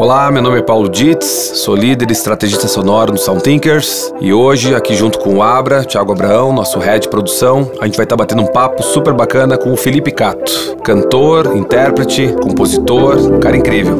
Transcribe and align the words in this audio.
Olá, 0.00 0.30
meu 0.30 0.40
nome 0.40 0.58
é 0.58 0.62
Paulo 0.62 0.88
Ditz, 0.88 1.26
sou 1.56 1.76
líder 1.76 2.08
e 2.08 2.12
estrategista 2.12 2.66
sonoro 2.66 3.12
no 3.12 3.18
Sound 3.18 3.42
Thinkers 3.42 4.10
e 4.18 4.32
hoje, 4.32 4.74
aqui 4.74 4.96
junto 4.96 5.18
com 5.18 5.34
o 5.34 5.42
Abra, 5.42 5.84
Thiago 5.84 6.12
Abraão, 6.12 6.54
nosso 6.54 6.78
head 6.78 7.02
de 7.02 7.10
produção, 7.10 7.70
a 7.78 7.84
gente 7.84 7.98
vai 7.98 8.06
estar 8.06 8.16
tá 8.16 8.16
batendo 8.16 8.40
um 8.40 8.46
papo 8.46 8.82
super 8.82 9.12
bacana 9.12 9.58
com 9.58 9.70
o 9.70 9.76
Felipe 9.76 10.10
Cato, 10.10 10.78
cantor, 10.82 11.54
intérprete, 11.54 12.34
compositor, 12.40 13.38
cara 13.40 13.58
incrível. 13.58 13.94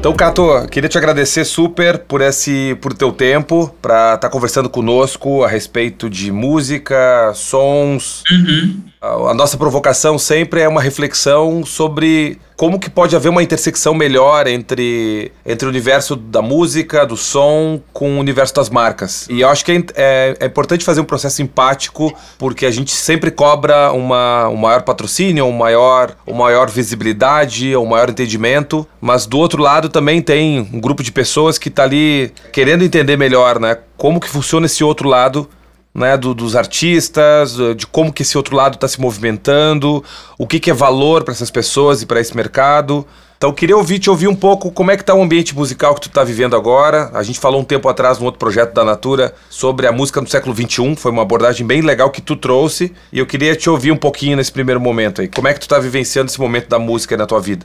Então, 0.00 0.14
Cato, 0.14 0.66
queria 0.70 0.88
te 0.88 0.96
agradecer 0.96 1.44
super 1.44 1.98
por 1.98 2.22
esse 2.22 2.74
por 2.80 2.94
teu 2.94 3.12
tempo 3.12 3.70
para 3.82 4.14
estar 4.14 4.18
tá 4.18 4.30
conversando 4.30 4.70
conosco 4.70 5.44
a 5.44 5.48
respeito 5.48 6.08
de 6.08 6.32
música, 6.32 7.32
sons. 7.34 8.22
Uhum. 8.30 8.87
A 9.00 9.32
nossa 9.32 9.56
provocação 9.56 10.18
sempre 10.18 10.60
é 10.60 10.68
uma 10.68 10.82
reflexão 10.82 11.64
sobre 11.64 12.36
como 12.56 12.80
que 12.80 12.90
pode 12.90 13.14
haver 13.14 13.28
uma 13.28 13.40
intersecção 13.40 13.94
melhor 13.94 14.48
entre, 14.48 15.30
entre 15.46 15.64
o 15.66 15.70
universo 15.70 16.16
da 16.16 16.42
música, 16.42 17.06
do 17.06 17.16
som, 17.16 17.80
com 17.92 18.16
o 18.16 18.18
universo 18.18 18.52
das 18.54 18.68
marcas. 18.68 19.28
E 19.30 19.42
eu 19.42 19.48
acho 19.48 19.64
que 19.64 19.70
é, 19.70 19.84
é, 19.94 20.36
é 20.40 20.46
importante 20.46 20.84
fazer 20.84 21.00
um 21.00 21.04
processo 21.04 21.40
empático, 21.40 22.12
porque 22.36 22.66
a 22.66 22.70
gente 22.72 22.90
sempre 22.90 23.30
cobra 23.30 23.92
uma, 23.92 24.48
um 24.48 24.56
maior 24.56 24.82
patrocínio, 24.82 25.44
um 25.44 25.52
maior, 25.52 26.16
uma 26.26 26.46
maior 26.46 26.68
visibilidade, 26.68 27.76
um 27.76 27.86
maior 27.86 28.10
entendimento, 28.10 28.84
mas 29.00 29.26
do 29.26 29.38
outro 29.38 29.62
lado 29.62 29.88
também 29.88 30.20
tem 30.20 30.68
um 30.72 30.80
grupo 30.80 31.04
de 31.04 31.12
pessoas 31.12 31.56
que 31.56 31.68
está 31.68 31.84
ali 31.84 32.32
querendo 32.52 32.82
entender 32.82 33.16
melhor, 33.16 33.60
né? 33.60 33.78
Como 33.96 34.18
que 34.18 34.28
funciona 34.28 34.66
esse 34.66 34.82
outro 34.82 35.08
lado 35.08 35.48
né, 35.94 36.16
do, 36.16 36.34
dos 36.34 36.54
artistas, 36.54 37.56
de 37.76 37.86
como 37.86 38.12
que 38.12 38.22
esse 38.22 38.36
outro 38.36 38.54
lado 38.54 38.74
está 38.74 38.86
se 38.86 39.00
movimentando, 39.00 40.04
o 40.38 40.46
que, 40.46 40.60
que 40.60 40.70
é 40.70 40.74
valor 40.74 41.24
para 41.24 41.32
essas 41.32 41.50
pessoas 41.50 42.02
e 42.02 42.06
para 42.06 42.20
esse 42.20 42.36
mercado. 42.36 43.06
Então, 43.38 43.52
queria 43.52 43.76
ouvir, 43.76 44.00
te 44.00 44.10
ouvir 44.10 44.26
um 44.26 44.34
pouco 44.34 44.68
como 44.72 44.90
é 44.90 44.96
que 44.96 45.02
está 45.02 45.14
o 45.14 45.22
ambiente 45.22 45.54
musical 45.54 45.94
que 45.94 46.00
tu 46.00 46.08
está 46.08 46.24
vivendo 46.24 46.56
agora. 46.56 47.08
A 47.14 47.22
gente 47.22 47.38
falou 47.38 47.60
um 47.60 47.64
tempo 47.64 47.88
atrás, 47.88 48.18
num 48.18 48.24
outro 48.24 48.40
projeto 48.40 48.74
da 48.74 48.84
Natura, 48.84 49.32
sobre 49.48 49.86
a 49.86 49.92
música 49.92 50.20
do 50.20 50.28
século 50.28 50.52
XXI. 50.52 50.96
Foi 50.96 51.12
uma 51.12 51.22
abordagem 51.22 51.64
bem 51.64 51.80
legal 51.80 52.10
que 52.10 52.20
tu 52.20 52.34
trouxe. 52.34 52.92
E 53.12 53.18
eu 53.20 53.26
queria 53.26 53.54
te 53.54 53.70
ouvir 53.70 53.92
um 53.92 53.96
pouquinho 53.96 54.36
nesse 54.36 54.50
primeiro 54.50 54.80
momento 54.80 55.20
aí. 55.20 55.28
Como 55.28 55.46
é 55.46 55.54
que 55.54 55.60
tu 55.60 55.62
está 55.62 55.78
vivenciando 55.78 56.28
esse 56.28 56.40
momento 56.40 56.68
da 56.68 56.80
música 56.80 57.16
na 57.16 57.26
tua 57.26 57.40
vida? 57.40 57.64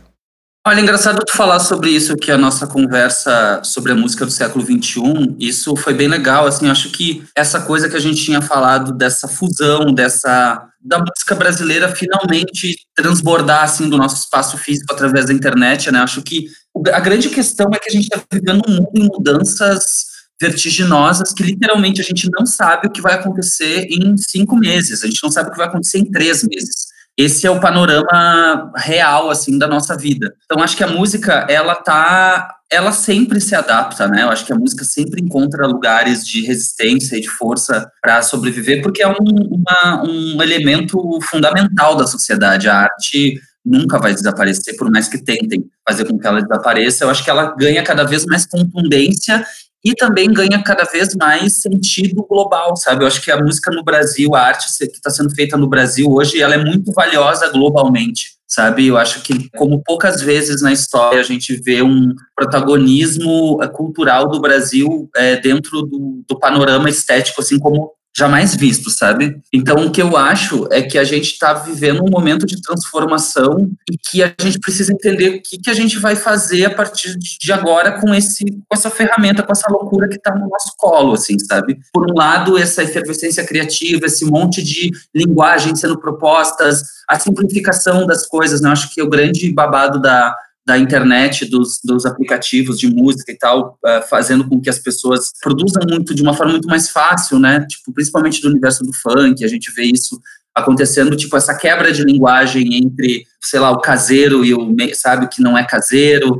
Olha, 0.66 0.80
engraçado 0.80 1.22
tu 1.26 1.36
falar 1.36 1.60
sobre 1.60 1.90
isso, 1.90 2.16
que 2.16 2.32
a 2.32 2.38
nossa 2.38 2.66
conversa 2.66 3.62
sobre 3.66 3.92
a 3.92 3.96
música 3.96 4.26
do 4.26 4.32
século 4.32 4.64
XXI, 4.64 5.36
isso 5.38 5.76
foi 5.76 5.94
bem 5.94 6.08
legal, 6.08 6.48
assim, 6.48 6.70
acho 6.70 6.90
que 6.90 7.22
essa 7.36 7.60
coisa 7.60 7.90
que 7.90 7.98
a 7.98 8.00
gente 8.00 8.24
tinha 8.24 8.42
falado, 8.42 8.94
dessa 8.94 9.28
fusão, 9.28 9.94
dessa 9.94 10.66
da 10.82 11.00
música 11.00 11.36
brasileira 11.36 11.94
finalmente 11.94 12.78
transbordar, 12.96 13.64
assim, 13.64 13.90
do 13.90 13.98
nosso 13.98 14.16
espaço 14.24 14.58
físico 14.58 14.94
através 14.94 15.26
da 15.26 15.34
internet, 15.34 15.92
né, 15.92 16.00
acho 16.00 16.22
que 16.22 16.48
a 16.94 17.00
grande 17.02 17.30
questão 17.30 17.70
é 17.74 17.78
que 17.78 17.90
a 17.90 17.92
gente 17.92 18.06
está 18.06 18.22
vivendo 18.32 18.62
um 18.66 18.76
mundo 18.76 18.92
em 18.96 19.04
mudanças 19.04 20.14
vertiginosas 20.42 21.34
que 21.34 21.44
literalmente 21.44 22.00
a 22.00 22.06
gente 22.06 22.30
não 22.32 22.46
sabe 22.46 22.88
o 22.88 22.90
que 22.90 23.02
vai 23.02 23.16
acontecer 23.16 23.86
em 23.90 24.16
cinco 24.16 24.56
meses, 24.56 25.04
a 25.04 25.08
gente 25.08 25.22
não 25.22 25.30
sabe 25.30 25.50
o 25.50 25.52
que 25.52 25.58
vai 25.58 25.68
acontecer 25.68 25.98
em 25.98 26.06
três 26.10 26.42
meses 26.44 26.93
esse 27.18 27.46
é 27.46 27.52
o 27.52 27.60
panorama 27.60 28.72
real 28.76 29.30
assim 29.30 29.58
da 29.58 29.68
nossa 29.68 29.96
vida. 29.96 30.34
Então 30.46 30.64
acho 30.64 30.76
que 30.76 30.84
a 30.84 30.88
música 30.88 31.46
ela 31.50 31.76
tá 31.76 32.56
ela 32.72 32.92
sempre 32.92 33.40
se 33.40 33.54
adapta, 33.54 34.08
né? 34.08 34.24
Eu 34.24 34.30
acho 34.30 34.46
que 34.46 34.52
a 34.52 34.58
música 34.58 34.84
sempre 34.84 35.22
encontra 35.22 35.68
lugares 35.68 36.26
de 36.26 36.44
resistência 36.44 37.16
e 37.16 37.22
de 37.22 37.30
força 37.30 37.88
para 38.02 38.24
sobreviver, 38.24 38.82
porque 38.82 39.04
é 39.04 39.08
um, 39.08 39.14
uma, 39.14 40.04
um 40.04 40.42
elemento 40.42 40.98
fundamental 41.30 41.96
da 41.96 42.08
sociedade. 42.08 42.68
A 42.68 42.82
arte 42.82 43.40
nunca 43.64 44.00
vai 44.00 44.12
desaparecer, 44.14 44.76
por 44.76 44.90
mais 44.90 45.08
que 45.08 45.24
tentem 45.24 45.64
fazer 45.88 46.06
com 46.06 46.18
que 46.18 46.26
ela 46.26 46.42
desapareça. 46.42 47.04
Eu 47.04 47.12
acho 47.12 47.24
que 47.24 47.30
ela 47.30 47.56
ganha 47.56 47.84
cada 47.84 48.04
vez 48.04 48.26
mais 48.26 48.48
contundência 48.48 49.46
e 49.84 49.94
também 49.94 50.32
ganha 50.32 50.64
cada 50.64 50.86
vez 50.86 51.14
mais 51.16 51.62
sentido 51.62 52.26
global, 52.28 52.76
sabe? 52.78 53.04
Eu 53.04 53.08
acho 53.08 53.22
que 53.22 53.30
a 53.30 53.42
música 53.42 53.70
no 53.70 53.84
Brasil, 53.84 54.34
a 54.34 54.42
arte 54.42 54.68
que 54.78 54.86
está 54.86 55.10
sendo 55.10 55.30
feita 55.36 55.58
no 55.58 55.68
Brasil 55.68 56.10
hoje, 56.10 56.42
ela 56.42 56.56
é 56.56 56.58
muito 56.58 56.94
valiosa 56.94 57.50
globalmente, 57.50 58.32
sabe? 58.48 58.88
Eu 58.88 58.98
acho 58.98 59.22
que, 59.22 59.50
como 59.58 59.84
poucas 59.84 60.22
vezes 60.22 60.62
na 60.62 60.72
história 60.72 61.20
a 61.20 61.24
gente 61.24 61.56
vê 61.62 61.82
um 61.82 62.14
protagonismo 62.34 63.62
eh, 63.62 63.68
cultural 63.68 64.30
do 64.30 64.40
Brasil 64.40 65.10
é, 65.16 65.36
dentro 65.36 65.82
do, 65.82 66.24
do 66.28 66.40
panorama 66.40 66.90
estético, 66.90 67.42
assim 67.42 67.60
como 67.60 67.92
jamais 68.16 68.56
visto, 68.56 68.92
sabe? 68.92 69.42
Então, 69.52 69.88
o 69.88 69.92
que 69.92 70.02
eu 70.02 70.16
acho 70.16 70.68
é 70.72 70.82
que 70.82 70.98
a 70.98 71.04
gente 71.04 71.32
está 71.32 71.54
vivendo 71.54 72.04
um 72.04 72.10
momento 72.10 72.46
de 72.46 72.62
transformação 72.62 73.72
e 73.92 73.98
que 73.98 74.22
a 74.22 74.34
gente 74.40 74.60
precisa 74.60 74.94
entender 74.94 75.30
o 75.30 75.42
que, 75.42 75.58
que 75.58 75.70
a 75.70 75.74
gente 75.74 75.98
vai 75.98 76.16
fazer 76.16 76.66
a 76.66 76.74
partir 76.74 77.18
de 77.18 77.52
agora 77.52 78.00
com, 78.00 78.14
esse, 78.14 78.46
com 78.46 78.76
essa 78.76 78.92
ferramenta, 78.92 79.42
com 79.42 79.52
essa 79.52 79.72
loucura 79.72 80.08
que 80.08 80.18
está 80.18 80.34
no 80.36 80.48
nosso 80.48 80.74
colo, 80.78 81.14
assim, 81.14 81.40
sabe? 81.40 81.80
Por 81.92 82.10
um 82.10 82.14
lado, 82.16 82.58
essa 82.58 82.84
efervescência 82.84 83.44
criativa, 83.46 84.06
esse 84.06 84.26
monte 84.26 84.62
de 84.62 84.92
linguagem 85.14 85.76
sendo 85.76 86.00
propostas, 86.00 86.84
a 87.10 87.18
simplificação 87.18 88.06
das 88.06 88.28
coisas, 88.28 88.62
né? 88.62 88.70
Eu 88.70 88.74
acho 88.74 88.94
que 88.94 89.02
o 89.02 89.10
grande 89.10 89.52
babado 89.52 90.00
da 90.00 90.36
da 90.66 90.78
internet, 90.78 91.46
dos, 91.46 91.80
dos 91.84 92.06
aplicativos 92.06 92.80
de 92.80 92.88
música 92.88 93.32
e 93.32 93.38
tal, 93.38 93.78
uh, 93.86 94.08
fazendo 94.10 94.48
com 94.48 94.62
que 94.62 94.70
as 94.70 94.80
pessoas 94.80 95.32
produzam 95.42 95.84
muito 95.88 96.16
de 96.16 96.22
uma 96.22 96.34
forma 96.34 96.54
muito 96.54 96.68
mais 96.68 96.90
fácil, 96.90 97.38
né? 97.38 97.66
Tipo, 97.68 97.94
principalmente 97.94 98.42
do 98.42 98.50
universo 98.50 98.84
do 98.84 98.94
funk, 98.94 99.44
a 99.44 99.48
gente 99.48 99.72
vê 99.74 99.84
isso 99.84 100.20
acontecendo, 100.56 101.16
tipo, 101.16 101.36
essa 101.36 101.56
quebra 101.56 101.92
de 101.92 102.04
linguagem 102.04 102.76
entre, 102.76 103.26
sei 103.42 103.60
lá, 103.60 103.72
o 103.72 103.82
caseiro 103.82 104.46
e 104.46 104.54
o, 104.54 104.76
sabe, 104.94 105.28
que 105.28 105.42
não 105.42 105.58
é 105.58 105.66
caseiro. 105.66 106.38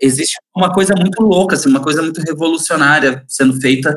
Existe 0.00 0.36
uma 0.54 0.72
coisa 0.72 0.94
muito 0.94 1.22
louca, 1.22 1.54
assim, 1.54 1.68
uma 1.68 1.82
coisa 1.82 2.00
muito 2.00 2.20
revolucionária 2.22 3.24
sendo 3.26 3.60
feita 3.60 3.94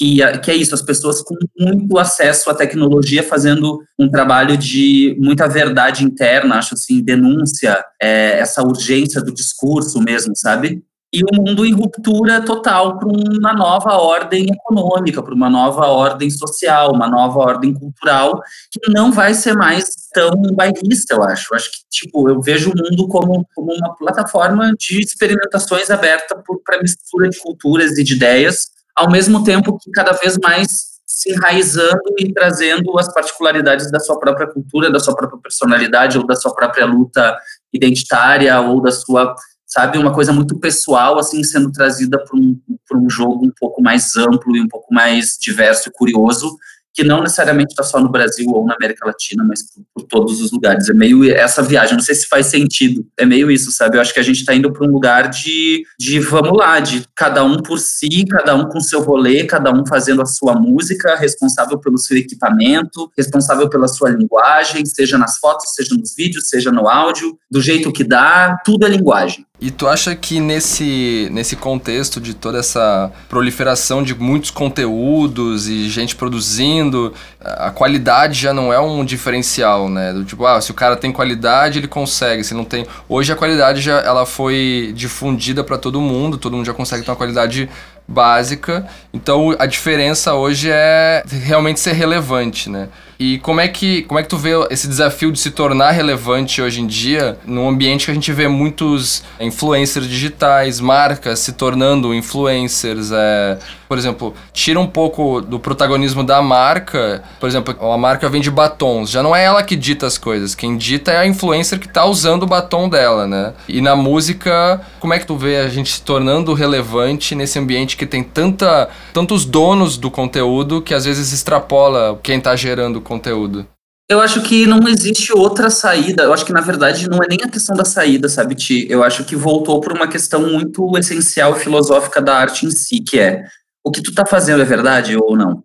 que, 0.00 0.38
que 0.38 0.50
é 0.50 0.56
isso, 0.56 0.74
as 0.74 0.80
pessoas 0.80 1.20
com 1.20 1.34
muito 1.58 1.98
acesso 1.98 2.48
à 2.48 2.54
tecnologia 2.54 3.22
fazendo 3.22 3.82
um 3.98 4.08
trabalho 4.08 4.56
de 4.56 5.14
muita 5.20 5.46
verdade 5.46 6.04
interna, 6.04 6.56
acho 6.56 6.72
assim, 6.72 7.02
denúncia, 7.02 7.84
é, 8.00 8.38
essa 8.38 8.62
urgência 8.62 9.20
do 9.20 9.30
discurso 9.30 10.00
mesmo, 10.00 10.34
sabe? 10.34 10.82
E 11.12 11.22
o 11.22 11.26
mundo 11.34 11.66
em 11.66 11.72
ruptura 11.72 12.40
total 12.40 12.96
para 12.96 13.08
uma 13.08 13.52
nova 13.52 13.94
ordem 13.98 14.46
econômica, 14.46 15.22
para 15.22 15.34
uma 15.34 15.50
nova 15.50 15.88
ordem 15.88 16.30
social, 16.30 16.94
uma 16.94 17.08
nova 17.08 17.38
ordem 17.38 17.74
cultural, 17.74 18.40
que 18.70 18.90
não 18.92 19.12
vai 19.12 19.34
ser 19.34 19.54
mais 19.54 19.90
tão 20.14 20.30
bairrista, 20.54 21.14
eu 21.14 21.22
acho. 21.24 21.54
Acho 21.54 21.70
que, 21.72 21.78
tipo, 21.90 22.30
eu 22.30 22.40
vejo 22.40 22.70
o 22.70 22.74
mundo 22.74 23.06
como, 23.08 23.46
como 23.54 23.74
uma 23.74 23.94
plataforma 23.96 24.72
de 24.78 25.00
experimentações 25.00 25.90
aberta 25.90 26.42
para 26.64 26.80
mistura 26.80 27.28
de 27.28 27.38
culturas 27.40 27.98
e 27.98 28.04
de 28.04 28.14
ideias, 28.14 28.70
ao 29.00 29.10
mesmo 29.10 29.42
tempo 29.42 29.78
que 29.78 29.90
cada 29.90 30.12
vez 30.12 30.36
mais 30.42 30.90
se 31.06 31.32
enraizando 31.32 32.02
e 32.18 32.32
trazendo 32.32 32.98
as 32.98 33.12
particularidades 33.12 33.90
da 33.90 33.98
sua 33.98 34.18
própria 34.18 34.46
cultura, 34.46 34.90
da 34.90 35.00
sua 35.00 35.16
própria 35.16 35.40
personalidade 35.40 36.18
ou 36.18 36.26
da 36.26 36.36
sua 36.36 36.54
própria 36.54 36.84
luta 36.84 37.36
identitária 37.72 38.60
ou 38.60 38.80
da 38.82 38.92
sua, 38.92 39.34
sabe, 39.66 39.98
uma 39.98 40.12
coisa 40.12 40.32
muito 40.32 40.58
pessoal, 40.58 41.18
assim, 41.18 41.42
sendo 41.42 41.72
trazida 41.72 42.22
para 42.22 42.38
um, 42.38 42.60
um 42.94 43.08
jogo 43.08 43.46
um 43.46 43.52
pouco 43.58 43.82
mais 43.82 44.14
amplo 44.16 44.54
e 44.54 44.60
um 44.60 44.68
pouco 44.68 44.92
mais 44.92 45.38
diverso 45.40 45.88
e 45.88 45.92
curioso, 45.92 46.56
que 47.00 47.04
não 47.04 47.22
necessariamente 47.22 47.70
está 47.70 47.82
só 47.82 47.98
no 47.98 48.10
Brasil 48.10 48.46
ou 48.50 48.66
na 48.66 48.74
América 48.74 49.06
Latina, 49.06 49.42
mas 49.42 49.62
por, 49.62 49.84
por, 49.94 50.06
todos 50.06 50.38
os 50.42 50.52
lugares. 50.52 50.86
É 50.90 50.92
meio 50.92 51.24
essa 51.32 51.62
viagem, 51.62 51.94
não 51.94 52.02
sei 52.02 52.14
se 52.14 52.26
faz 52.26 52.46
sentido, 52.46 53.06
é 53.18 53.24
meio 53.24 53.50
isso, 53.50 53.72
sabe? 53.72 53.96
Eu 53.96 54.02
acho 54.02 54.12
que 54.12 54.20
a 54.20 54.22
gente 54.22 54.40
está 54.40 54.54
indo 54.54 54.70
para 54.70 54.86
um 54.86 54.90
lugar 54.90 55.30
de, 55.30 55.82
de, 55.98 56.20
vamos 56.20 56.58
lá, 56.58 56.78
de 56.78 57.04
cada 57.16 57.42
um 57.42 57.62
por 57.62 57.78
si, 57.78 58.26
cada 58.28 58.54
um 58.54 58.68
com 58.68 58.80
seu 58.80 59.00
rolê, 59.00 59.44
cada 59.44 59.72
um 59.72 59.86
fazendo 59.86 60.20
a 60.20 60.26
sua 60.26 60.54
música, 60.54 61.16
responsável 61.16 61.78
pelo 61.78 61.96
seu 61.96 62.18
equipamento, 62.18 63.10
responsável 63.16 63.70
pela 63.70 63.88
sua 63.88 64.10
linguagem, 64.10 64.84
seja 64.84 65.16
nas 65.16 65.38
fotos, 65.38 65.72
seja 65.74 65.94
nos 65.94 66.14
vídeos, 66.14 66.50
seja 66.50 66.70
no 66.70 66.86
áudio, 66.86 67.38
do 67.50 67.62
jeito 67.62 67.90
que 67.90 68.04
dá, 68.04 68.58
tudo 68.62 68.84
é 68.84 68.90
linguagem. 68.90 69.46
E 69.60 69.70
tu 69.70 69.86
acha 69.86 70.16
que 70.16 70.40
nesse, 70.40 71.28
nesse 71.30 71.54
contexto 71.54 72.18
de 72.18 72.32
toda 72.32 72.58
essa 72.58 73.12
proliferação 73.28 74.02
de 74.02 74.14
muitos 74.14 74.50
conteúdos 74.50 75.68
e 75.68 75.86
gente 75.90 76.16
produzindo, 76.16 77.12
a 77.38 77.70
qualidade 77.70 78.40
já 78.40 78.54
não 78.54 78.72
é 78.72 78.80
um 78.80 79.04
diferencial, 79.04 79.90
né? 79.90 80.14
Do 80.14 80.24
tipo, 80.24 80.46
ah, 80.46 80.58
se 80.62 80.70
o 80.70 80.74
cara 80.74 80.96
tem 80.96 81.12
qualidade, 81.12 81.78
ele 81.78 81.88
consegue, 81.88 82.42
se 82.42 82.54
não 82.54 82.64
tem... 82.64 82.86
Hoje 83.06 83.34
a 83.34 83.36
qualidade 83.36 83.82
já 83.82 83.98
ela 84.00 84.24
foi 84.24 84.94
difundida 84.96 85.62
para 85.62 85.76
todo 85.76 86.00
mundo, 86.00 86.38
todo 86.38 86.56
mundo 86.56 86.64
já 86.64 86.72
consegue 86.72 87.04
ter 87.04 87.10
uma 87.10 87.16
qualidade 87.16 87.68
básica. 88.08 88.86
Então 89.12 89.54
a 89.58 89.66
diferença 89.66 90.32
hoje 90.32 90.70
é 90.70 91.22
realmente 91.28 91.80
ser 91.80 91.92
relevante, 91.92 92.70
né? 92.70 92.88
E 93.20 93.36
como 93.40 93.60
é 93.60 93.68
que 93.68 94.00
como 94.04 94.18
é 94.18 94.22
que 94.22 94.30
tu 94.30 94.38
vê 94.38 94.52
esse 94.70 94.88
desafio 94.88 95.30
de 95.30 95.38
se 95.38 95.50
tornar 95.50 95.90
relevante 95.90 96.62
hoje 96.62 96.80
em 96.80 96.86
dia 96.86 97.36
num 97.44 97.68
ambiente 97.68 98.06
que 98.06 98.10
a 98.10 98.14
gente 98.14 98.32
vê 98.32 98.48
muitos 98.48 99.22
influencers 99.38 100.08
digitais, 100.08 100.80
marcas 100.80 101.38
se 101.40 101.52
tornando 101.52 102.14
influencers, 102.14 103.12
é, 103.12 103.58
por 103.90 103.98
exemplo, 103.98 104.32
tira 104.52 104.78
um 104.78 104.86
pouco 104.86 105.40
do 105.40 105.58
protagonismo 105.58 106.22
da 106.22 106.40
marca. 106.40 107.24
Por 107.40 107.48
exemplo, 107.48 107.74
a 107.92 107.98
marca 107.98 108.28
vende 108.28 108.48
batons. 108.48 109.10
Já 109.10 109.20
não 109.20 109.34
é 109.34 109.42
ela 109.42 109.64
que 109.64 109.74
dita 109.74 110.06
as 110.06 110.16
coisas. 110.16 110.54
Quem 110.54 110.76
dita 110.76 111.10
é 111.10 111.16
a 111.16 111.26
influencer 111.26 111.76
que 111.76 111.88
tá 111.88 112.04
usando 112.04 112.44
o 112.44 112.46
batom 112.46 112.88
dela, 112.88 113.26
né? 113.26 113.52
E 113.68 113.80
na 113.80 113.96
música, 113.96 114.80
como 115.00 115.12
é 115.12 115.18
que 115.18 115.26
tu 115.26 115.36
vê 115.36 115.56
a 115.56 115.68
gente 115.68 115.90
se 115.90 116.02
tornando 116.02 116.54
relevante 116.54 117.34
nesse 117.34 117.58
ambiente 117.58 117.96
que 117.96 118.06
tem 118.06 118.22
tanta, 118.22 118.88
tantos 119.12 119.44
donos 119.44 119.96
do 119.96 120.08
conteúdo 120.08 120.80
que 120.80 120.94
às 120.94 121.04
vezes 121.04 121.32
extrapola 121.32 122.16
quem 122.22 122.40
tá 122.40 122.54
gerando 122.54 123.00
conteúdo? 123.10 123.66
Eu 124.08 124.20
acho 124.20 124.42
que 124.42 124.66
não 124.66 124.88
existe 124.88 125.32
outra 125.32 125.70
saída. 125.70 126.24
Eu 126.24 126.32
acho 126.32 126.44
que, 126.44 126.52
na 126.52 126.60
verdade, 126.60 127.08
não 127.08 127.18
é 127.18 127.26
nem 127.28 127.38
a 127.42 127.48
questão 127.48 127.76
da 127.76 127.84
saída, 127.84 128.28
sabe, 128.28 128.54
Ti? 128.54 128.86
Eu 128.88 129.02
acho 129.02 129.24
que 129.24 129.36
voltou 129.36 129.80
por 129.80 129.92
uma 129.92 130.08
questão 130.08 130.50
muito 130.50 130.96
essencial 130.98 131.54
filosófica 131.54 132.20
da 132.20 132.36
arte 132.36 132.66
em 132.66 132.70
si, 132.70 133.00
que 133.00 133.18
é 133.18 133.44
o 133.84 133.90
que 133.90 134.02
tu 134.02 134.14
tá 134.14 134.26
fazendo 134.26 134.62
é 134.62 134.64
verdade 134.64 135.16
ou 135.16 135.36
não? 135.36 135.62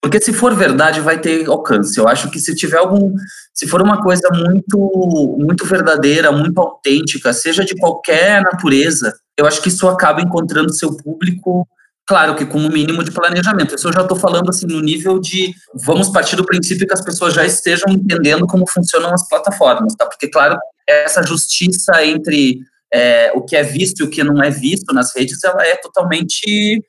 Porque 0.00 0.20
se 0.20 0.32
for 0.32 0.54
verdade, 0.54 1.00
vai 1.00 1.20
ter 1.20 1.48
alcance. 1.48 1.98
Eu 1.98 2.06
acho 2.06 2.30
que 2.30 2.38
se 2.38 2.54
tiver 2.54 2.78
algum. 2.78 3.12
Se 3.52 3.66
for 3.66 3.82
uma 3.82 4.00
coisa 4.00 4.28
muito, 4.32 5.36
muito 5.38 5.66
verdadeira, 5.66 6.30
muito 6.30 6.58
autêntica, 6.60 7.32
seja 7.32 7.64
de 7.64 7.74
qualquer 7.76 8.42
natureza, 8.42 9.12
eu 9.36 9.44
acho 9.44 9.60
que 9.60 9.68
isso 9.68 9.88
acaba 9.88 10.22
encontrando 10.22 10.72
seu 10.72 10.96
público, 10.96 11.66
claro 12.08 12.34
que 12.34 12.46
com 12.46 12.58
o 12.58 12.66
um 12.66 12.70
mínimo 12.70 13.04
de 13.04 13.12
planejamento. 13.12 13.74
Isso 13.74 13.86
eu 13.86 13.92
já 13.92 14.00
estou 14.00 14.16
falando 14.16 14.48
assim 14.48 14.66
no 14.66 14.80
nível 14.80 15.20
de. 15.20 15.54
Vamos 15.74 16.08
partir 16.08 16.34
do 16.34 16.44
princípio 16.44 16.86
que 16.86 16.94
as 16.94 17.04
pessoas 17.04 17.34
já 17.34 17.44
estejam 17.44 17.92
entendendo 17.92 18.46
como 18.46 18.68
funcionam 18.68 19.12
as 19.12 19.28
plataformas, 19.28 19.94
tá? 19.94 20.06
Porque, 20.06 20.28
claro, 20.28 20.58
essa 20.88 21.22
justiça 21.22 22.04
entre 22.04 22.60
é, 22.92 23.30
o 23.34 23.42
que 23.42 23.54
é 23.54 23.62
visto 23.62 24.00
e 24.00 24.04
o 24.04 24.10
que 24.10 24.24
não 24.24 24.42
é 24.42 24.50
visto 24.50 24.94
nas 24.94 25.14
redes, 25.14 25.44
ela 25.44 25.62
é 25.62 25.76
totalmente 25.76 26.82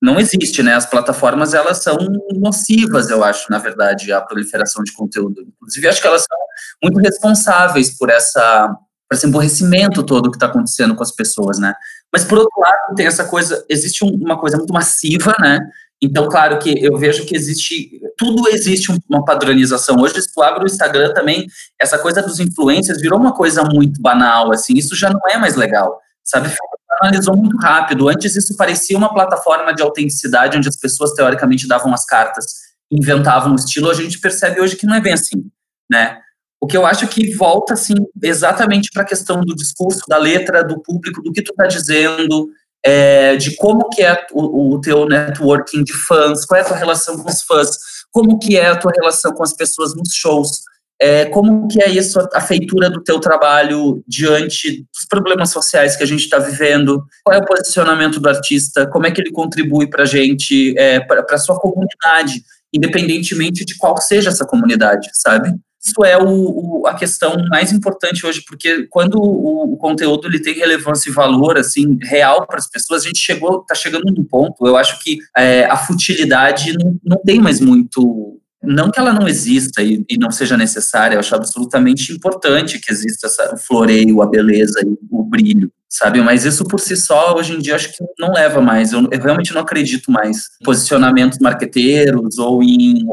não 0.00 0.20
existe, 0.20 0.62
né? 0.62 0.74
As 0.74 0.84
plataformas, 0.84 1.54
elas 1.54 1.82
são 1.82 1.96
nocivas, 2.34 3.08
eu 3.08 3.24
acho, 3.24 3.50
na 3.50 3.58
verdade, 3.58 4.12
a 4.12 4.20
proliferação 4.20 4.84
de 4.84 4.92
conteúdo. 4.92 5.46
Inclusive, 5.56 5.88
acho 5.88 6.00
que 6.00 6.06
elas 6.06 6.22
são 6.22 6.38
muito 6.82 6.98
responsáveis 7.00 7.96
por 7.96 8.10
essa 8.10 8.76
por 9.08 9.16
esse 9.16 9.26
emborrecimento 9.26 10.02
todo 10.02 10.30
que 10.30 10.36
está 10.36 10.46
acontecendo 10.46 10.94
com 10.94 11.02
as 11.02 11.12
pessoas, 11.12 11.58
né? 11.58 11.74
Mas, 12.14 12.24
por 12.24 12.38
outro 12.38 12.60
lado, 12.60 12.94
tem 12.94 13.06
essa 13.06 13.24
coisa, 13.24 13.64
existe 13.68 14.04
uma 14.04 14.38
coisa 14.38 14.56
muito 14.56 14.72
massiva, 14.72 15.34
né? 15.40 15.58
Então, 16.00 16.28
claro 16.28 16.60
que 16.60 16.72
eu 16.80 16.96
vejo 16.96 17.26
que 17.26 17.34
existe, 17.34 18.00
tudo 18.16 18.48
existe 18.50 18.88
uma 19.10 19.24
padronização. 19.24 19.96
Hoje, 19.98 20.22
se 20.22 20.32
tu 20.32 20.40
abre 20.40 20.62
o 20.62 20.66
Instagram 20.66 21.12
também, 21.12 21.48
essa 21.76 21.98
coisa 21.98 22.22
dos 22.22 22.38
influencers 22.38 23.00
virou 23.00 23.18
uma 23.18 23.34
coisa 23.34 23.64
muito 23.64 24.00
banal, 24.00 24.52
assim, 24.52 24.74
isso 24.74 24.94
já 24.94 25.10
não 25.10 25.18
é 25.28 25.36
mais 25.36 25.56
legal, 25.56 25.98
sabe? 26.22 26.54
analisou 27.00 27.36
muito 27.36 27.56
rápido. 27.56 28.08
Antes 28.08 28.36
isso 28.36 28.56
parecia 28.56 28.96
uma 28.96 29.12
plataforma 29.12 29.74
de 29.74 29.82
autenticidade, 29.82 30.56
onde 30.56 30.68
as 30.68 30.76
pessoas 30.76 31.14
teoricamente 31.14 31.66
davam 31.66 31.92
as 31.92 32.04
cartas, 32.04 32.44
inventavam 32.92 33.50
o 33.50 33.56
estilo. 33.56 33.90
A 33.90 33.94
gente 33.94 34.20
percebe 34.20 34.60
hoje 34.60 34.76
que 34.76 34.86
não 34.86 34.94
é 34.94 35.00
bem 35.00 35.14
assim, 35.14 35.50
né? 35.90 36.20
O 36.64 36.66
que 36.66 36.78
eu 36.78 36.86
acho 36.86 37.06
que 37.08 37.34
volta, 37.34 37.74
assim, 37.74 37.92
exatamente 38.22 38.88
para 38.90 39.02
a 39.02 39.06
questão 39.06 39.42
do 39.42 39.54
discurso, 39.54 40.00
da 40.08 40.16
letra, 40.16 40.64
do 40.64 40.80
público, 40.80 41.20
do 41.20 41.30
que 41.30 41.42
tu 41.42 41.50
está 41.50 41.66
dizendo, 41.66 42.48
é, 42.82 43.36
de 43.36 43.54
como 43.56 43.90
que 43.90 44.02
é 44.02 44.26
o, 44.32 44.72
o 44.72 44.80
teu 44.80 45.04
networking 45.06 45.84
de 45.84 45.92
fãs, 45.92 46.46
qual 46.46 46.58
é 46.58 46.62
a 46.62 46.66
tua 46.66 46.78
relação 46.78 47.22
com 47.22 47.28
os 47.28 47.42
fãs, 47.42 47.76
como 48.10 48.38
que 48.38 48.56
é 48.56 48.68
a 48.68 48.78
tua 48.78 48.92
relação 48.98 49.34
com 49.34 49.42
as 49.42 49.52
pessoas 49.52 49.94
nos 49.94 50.14
shows, 50.14 50.62
é, 50.98 51.26
como 51.26 51.68
que 51.68 51.82
é 51.82 51.90
isso, 51.90 52.18
a 52.32 52.40
feitura 52.40 52.88
do 52.88 53.04
teu 53.04 53.20
trabalho 53.20 54.02
diante 54.08 54.86
dos 54.90 55.04
problemas 55.06 55.50
sociais 55.50 55.96
que 55.96 56.02
a 56.02 56.06
gente 56.06 56.24
está 56.24 56.38
vivendo? 56.38 57.04
Qual 57.22 57.36
é 57.36 57.40
o 57.40 57.44
posicionamento 57.44 58.18
do 58.18 58.28
artista? 58.30 58.86
Como 58.86 59.06
é 59.06 59.10
que 59.10 59.20
ele 59.20 59.32
contribui 59.32 59.86
para 59.86 60.04
a 60.04 60.06
gente, 60.06 60.74
é, 60.78 60.98
para 60.98 61.26
a 61.28 61.38
sua 61.38 61.60
comunidade, 61.60 62.42
independentemente 62.72 63.66
de 63.66 63.76
qual 63.76 64.00
seja 64.00 64.30
essa 64.30 64.46
comunidade, 64.46 65.10
sabe? 65.12 65.52
Isso 65.84 66.02
é 66.04 66.16
o, 66.16 66.80
o, 66.80 66.86
a 66.86 66.94
questão 66.94 67.36
mais 67.50 67.70
importante 67.70 68.24
hoje, 68.26 68.42
porque 68.46 68.86
quando 68.88 69.16
o, 69.20 69.74
o, 69.74 69.76
conteúdo 69.76 70.26
ele 70.26 70.40
tem 70.40 70.54
relevância 70.54 71.10
e 71.10 71.12
valor 71.12 71.58
assim 71.58 71.98
real 72.02 72.46
para 72.46 72.56
as 72.56 72.66
pessoas, 72.66 73.02
a 73.02 73.06
gente 73.06 73.18
chegou, 73.18 73.60
está 73.60 73.74
chegando 73.74 74.10
num 74.10 74.24
ponto. 74.24 74.66
Eu 74.66 74.76
acho 74.78 74.98
que 75.02 75.18
é, 75.36 75.66
a 75.66 75.76
futilidade 75.76 76.72
não, 76.78 76.96
não 77.04 77.22
tem 77.22 77.38
mais 77.38 77.60
muito 77.60 78.40
não 78.66 78.90
que 78.90 78.98
ela 78.98 79.12
não 79.12 79.28
exista 79.28 79.82
e, 79.82 80.04
e, 80.08 80.18
não 80.18 80.30
seja 80.30 80.56
necessária, 80.56 81.14
eu 81.14 81.20
acho 81.20 81.34
absolutamente 81.34 82.12
importante 82.12 82.78
que 82.78 82.92
exista 82.92 83.26
essa, 83.26 83.54
o 83.54 83.58
floreio, 83.58 84.22
a 84.22 84.26
beleza 84.26 84.80
e 84.84 84.98
o 85.10 85.22
brilho 85.22 85.70
sabe? 85.94 86.20
Mas 86.20 86.44
isso 86.44 86.64
por 86.64 86.80
si 86.80 86.96
só, 86.96 87.36
hoje 87.36 87.54
em 87.54 87.60
dia, 87.60 87.76
acho 87.76 87.92
que 87.92 88.04
não 88.18 88.32
leva 88.32 88.60
mais. 88.60 88.92
Eu, 88.92 89.08
eu 89.10 89.20
realmente 89.20 89.54
não 89.54 89.60
acredito 89.60 90.10
mais 90.10 90.38
em 90.60 90.64
posicionamentos 90.64 91.38
marqueteiros 91.38 92.36
ou 92.36 92.62
em 92.62 93.06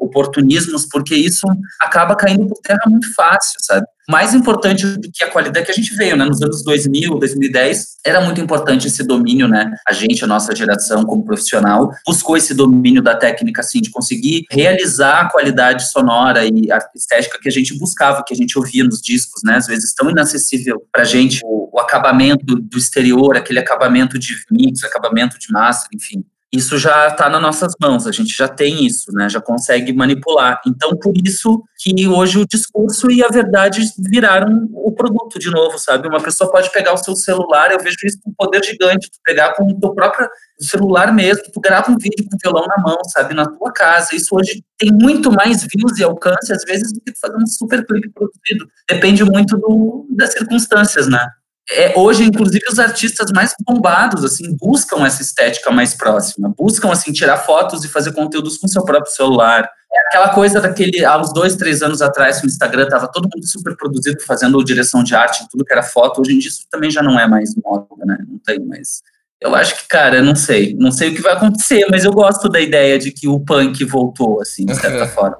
oportunismos, 0.00 0.86
porque 0.90 1.14
isso 1.14 1.46
acaba 1.78 2.16
caindo 2.16 2.46
por 2.46 2.58
terra 2.62 2.80
muito 2.86 3.12
fácil, 3.14 3.58
sabe? 3.60 3.86
Mais 4.08 4.34
importante 4.34 4.86
do 4.86 5.10
que 5.12 5.24
a 5.24 5.30
qualidade 5.30 5.66
que 5.66 5.72
a 5.72 5.74
gente 5.74 5.94
veio, 5.96 6.16
né? 6.16 6.24
Nos 6.24 6.40
anos 6.40 6.62
2000, 6.62 7.18
2010, 7.18 7.96
era 8.04 8.20
muito 8.20 8.40
importante 8.40 8.86
esse 8.86 9.02
domínio, 9.02 9.48
né? 9.48 9.74
A 9.86 9.92
gente, 9.92 10.22
a 10.22 10.26
nossa 10.26 10.54
geração 10.54 11.04
como 11.04 11.24
profissional, 11.24 11.90
buscou 12.06 12.36
esse 12.36 12.54
domínio 12.54 13.02
da 13.02 13.16
técnica, 13.16 13.62
assim, 13.62 13.80
de 13.80 13.90
conseguir 13.90 14.44
realizar 14.50 15.22
a 15.22 15.28
qualidade 15.28 15.90
sonora 15.90 16.44
e 16.44 16.68
estética 16.94 17.38
que 17.40 17.48
a 17.48 17.52
gente 17.52 17.76
buscava, 17.78 18.22
que 18.24 18.32
a 18.32 18.36
gente 18.36 18.56
ouvia 18.56 18.84
nos 18.84 19.00
discos, 19.00 19.42
né? 19.44 19.56
Às 19.56 19.66
vezes 19.66 19.92
tão 19.92 20.08
inacessível 20.08 20.82
pra 20.92 21.04
gente 21.04 21.40
o, 21.44 21.70
o 21.72 21.80
acabamento 21.80 22.44
do 22.44 22.78
exterior, 22.78 23.36
aquele 23.36 23.58
acabamento 23.58 24.18
de 24.18 24.36
mix, 24.50 24.84
acabamento 24.84 25.36
de 25.38 25.52
massa, 25.52 25.88
enfim. 25.92 26.24
Isso 26.52 26.78
já 26.78 27.08
está 27.08 27.28
nas 27.28 27.42
nossas 27.42 27.72
mãos, 27.80 28.06
a 28.06 28.12
gente 28.12 28.34
já 28.34 28.46
tem 28.46 28.86
isso, 28.86 29.10
né? 29.12 29.28
Já 29.28 29.40
consegue 29.40 29.92
manipular. 29.92 30.60
Então, 30.66 30.96
por 30.96 31.12
isso 31.24 31.62
que 31.76 32.06
hoje 32.06 32.38
o 32.38 32.46
discurso 32.46 33.10
e 33.10 33.22
a 33.22 33.28
verdade 33.28 33.82
viraram 33.98 34.68
o 34.72 34.92
produto 34.92 35.38
de 35.38 35.50
novo, 35.50 35.76
sabe? 35.78 36.06
Uma 36.06 36.20
pessoa 36.20 36.50
pode 36.50 36.70
pegar 36.70 36.94
o 36.94 36.96
seu 36.96 37.16
celular, 37.16 37.72
eu 37.72 37.78
vejo 37.78 37.96
isso 38.04 38.18
com 38.22 38.30
um 38.30 38.34
poder 38.34 38.64
gigante, 38.64 39.10
tu 39.10 39.18
pegar 39.24 39.54
com 39.54 39.64
o 39.64 39.80
teu 39.80 39.92
próprio 39.92 40.28
celular 40.58 41.12
mesmo, 41.12 41.42
tu 41.52 41.60
grava 41.60 41.90
um 41.90 41.98
vídeo 41.98 42.24
com 42.24 42.36
o 42.36 42.38
violão 42.42 42.66
na 42.68 42.82
mão, 42.82 42.98
sabe? 43.04 43.34
Na 43.34 43.46
tua 43.46 43.72
casa. 43.72 44.14
Isso 44.14 44.34
hoje 44.34 44.64
tem 44.78 44.92
muito 44.92 45.32
mais 45.32 45.62
views 45.62 45.98
e 45.98 46.04
alcance, 46.04 46.52
às 46.52 46.62
vezes, 46.62 46.92
do 46.92 47.00
que 47.00 47.12
fazer 47.18 47.36
um 47.36 47.46
super 47.46 47.84
clipe 47.84 48.08
produzido. 48.10 48.68
Depende 48.88 49.24
muito 49.24 49.56
do, 49.56 50.06
das 50.10 50.32
circunstâncias, 50.32 51.08
né? 51.08 51.26
É, 51.70 51.98
hoje, 51.98 52.22
inclusive, 52.22 52.64
os 52.70 52.78
artistas 52.78 53.30
mais 53.32 53.54
bombados, 53.66 54.24
assim, 54.24 54.56
buscam 54.56 55.04
essa 55.04 55.20
estética 55.20 55.70
mais 55.70 55.94
próxima, 55.94 56.54
buscam, 56.56 56.90
assim, 56.92 57.12
tirar 57.12 57.38
fotos 57.38 57.84
e 57.84 57.88
fazer 57.88 58.12
conteúdos 58.12 58.56
com 58.56 58.68
seu 58.68 58.84
próprio 58.84 59.12
celular. 59.12 59.68
É 59.92 60.00
aquela 60.08 60.28
coisa 60.28 60.60
daquele, 60.60 61.04
há 61.04 61.18
uns 61.18 61.32
dois, 61.32 61.56
três 61.56 61.82
anos 61.82 62.00
atrás, 62.02 62.40
no 62.42 62.48
Instagram, 62.48 62.88
tava 62.88 63.08
todo 63.08 63.28
mundo 63.32 63.46
super 63.46 63.76
produzido, 63.76 64.20
fazendo 64.22 64.62
direção 64.62 65.02
de 65.02 65.14
arte, 65.14 65.46
tudo 65.50 65.64
que 65.64 65.72
era 65.72 65.82
foto, 65.82 66.20
hoje 66.20 66.34
em 66.34 66.38
dia 66.38 66.50
isso 66.50 66.66
também 66.70 66.90
já 66.90 67.02
não 67.02 67.18
é 67.18 67.26
mais 67.26 67.54
moda, 67.56 67.86
né, 68.04 68.18
não 68.28 68.38
tem 68.38 68.60
mais... 68.60 69.02
Eu 69.40 69.54
acho 69.54 69.76
que, 69.76 69.88
cara, 69.88 70.22
não 70.22 70.34
sei, 70.34 70.74
não 70.78 70.90
sei 70.90 71.10
o 71.10 71.14
que 71.14 71.20
vai 71.20 71.34
acontecer, 71.34 71.86
mas 71.90 72.04
eu 72.04 72.12
gosto 72.12 72.48
da 72.48 72.60
ideia 72.60 72.98
de 72.98 73.10
que 73.12 73.28
o 73.28 73.38
punk 73.38 73.84
voltou, 73.84 74.40
assim, 74.40 74.64
de 74.64 74.74
certa 74.74 75.06
forma. 75.14 75.36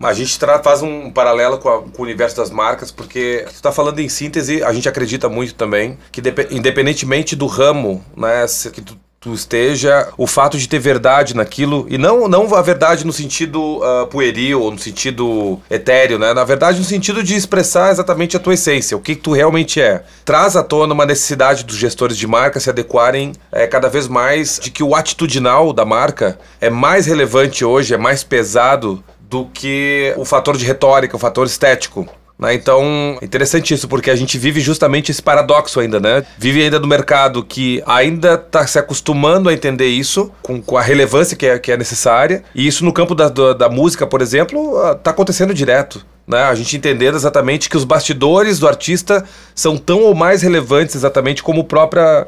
A 0.00 0.12
gente 0.12 0.36
faz 0.64 0.82
um 0.82 1.10
paralelo 1.12 1.58
com, 1.58 1.68
a, 1.68 1.82
com, 1.82 2.02
o 2.02 2.04
universo 2.04 2.36
das 2.36 2.50
marcas, 2.50 2.90
porque 2.90 3.44
tu 3.46 3.54
está 3.54 3.70
falando 3.70 4.00
em 4.00 4.08
síntese, 4.08 4.62
a 4.64 4.72
gente 4.72 4.88
acredita 4.88 5.28
muito 5.28 5.54
também 5.54 5.96
que 6.10 6.20
independentemente 6.50 7.36
do 7.36 7.46
ramo, 7.46 8.04
né, 8.16 8.44
que 8.72 8.80
tu, 8.80 8.98
tu 9.22 9.32
esteja, 9.32 10.08
o 10.18 10.26
fato 10.26 10.58
de 10.58 10.68
ter 10.68 10.80
verdade 10.80 11.34
naquilo, 11.36 11.86
e 11.88 11.96
não, 11.96 12.26
não 12.26 12.52
a 12.56 12.60
verdade 12.60 13.06
no 13.06 13.12
sentido 13.12 13.78
uh, 13.78 14.06
pueril, 14.08 14.60
ou 14.60 14.72
no 14.72 14.78
sentido 14.78 15.60
etéreo, 15.70 16.18
né? 16.18 16.34
Na 16.34 16.42
verdade, 16.42 16.80
no 16.80 16.84
sentido 16.84 17.22
de 17.22 17.36
expressar 17.36 17.92
exatamente 17.92 18.36
a 18.36 18.40
tua 18.40 18.54
essência, 18.54 18.96
o 18.96 19.00
que, 19.00 19.14
que 19.14 19.22
tu 19.22 19.32
realmente 19.32 19.80
é. 19.80 20.02
Traz 20.24 20.56
à 20.56 20.62
tona 20.64 20.92
uma 20.92 21.06
necessidade 21.06 21.62
dos 21.62 21.76
gestores 21.76 22.18
de 22.18 22.26
marca 22.26 22.58
se 22.58 22.68
adequarem 22.68 23.32
é, 23.52 23.64
cada 23.68 23.88
vez 23.88 24.08
mais 24.08 24.58
de 24.60 24.72
que 24.72 24.82
o 24.82 24.92
atitudinal 24.92 25.72
da 25.72 25.84
marca 25.84 26.36
é 26.60 26.68
mais 26.68 27.06
relevante 27.06 27.64
hoje, 27.64 27.94
é 27.94 27.98
mais 27.98 28.24
pesado 28.24 29.04
do 29.20 29.46
que 29.46 30.12
o 30.16 30.24
fator 30.24 30.56
de 30.56 30.64
retórica, 30.64 31.14
o 31.14 31.18
fator 31.18 31.46
estético. 31.46 32.08
Né? 32.42 32.54
Então, 32.54 33.16
interessante 33.22 33.72
isso, 33.72 33.86
porque 33.86 34.10
a 34.10 34.16
gente 34.16 34.36
vive 34.36 34.60
justamente 34.60 35.12
esse 35.12 35.22
paradoxo 35.22 35.78
ainda, 35.78 36.00
né? 36.00 36.24
Vive 36.36 36.60
ainda 36.60 36.80
no 36.80 36.88
mercado 36.88 37.44
que 37.44 37.80
ainda 37.86 38.34
está 38.34 38.66
se 38.66 38.80
acostumando 38.80 39.48
a 39.48 39.54
entender 39.54 39.86
isso, 39.86 40.28
com, 40.42 40.60
com 40.60 40.76
a 40.76 40.82
relevância 40.82 41.36
que 41.36 41.46
é, 41.46 41.56
que 41.56 41.70
é 41.70 41.76
necessária, 41.76 42.42
e 42.52 42.66
isso 42.66 42.84
no 42.84 42.92
campo 42.92 43.14
da, 43.14 43.28
da, 43.28 43.52
da 43.52 43.68
música, 43.68 44.08
por 44.08 44.20
exemplo, 44.20 44.74
está 44.90 45.10
ah, 45.10 45.12
acontecendo 45.12 45.54
direto. 45.54 46.04
Né? 46.26 46.42
A 46.42 46.54
gente 46.56 46.76
entendendo 46.76 47.14
exatamente 47.14 47.70
que 47.70 47.76
os 47.76 47.84
bastidores 47.84 48.58
do 48.58 48.66
artista 48.66 49.24
são 49.54 49.76
tão 49.76 50.00
ou 50.00 50.12
mais 50.12 50.42
relevantes 50.42 50.96
exatamente 50.96 51.44
como 51.44 51.62
própria, 51.62 52.26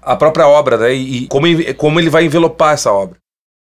a 0.00 0.14
própria 0.14 0.46
obra, 0.46 0.76
né? 0.76 0.94
E, 0.94 1.24
e 1.24 1.26
como, 1.26 1.46
como 1.74 1.98
ele 1.98 2.10
vai 2.10 2.24
envelopar 2.24 2.74
essa 2.74 2.92
obra. 2.92 3.16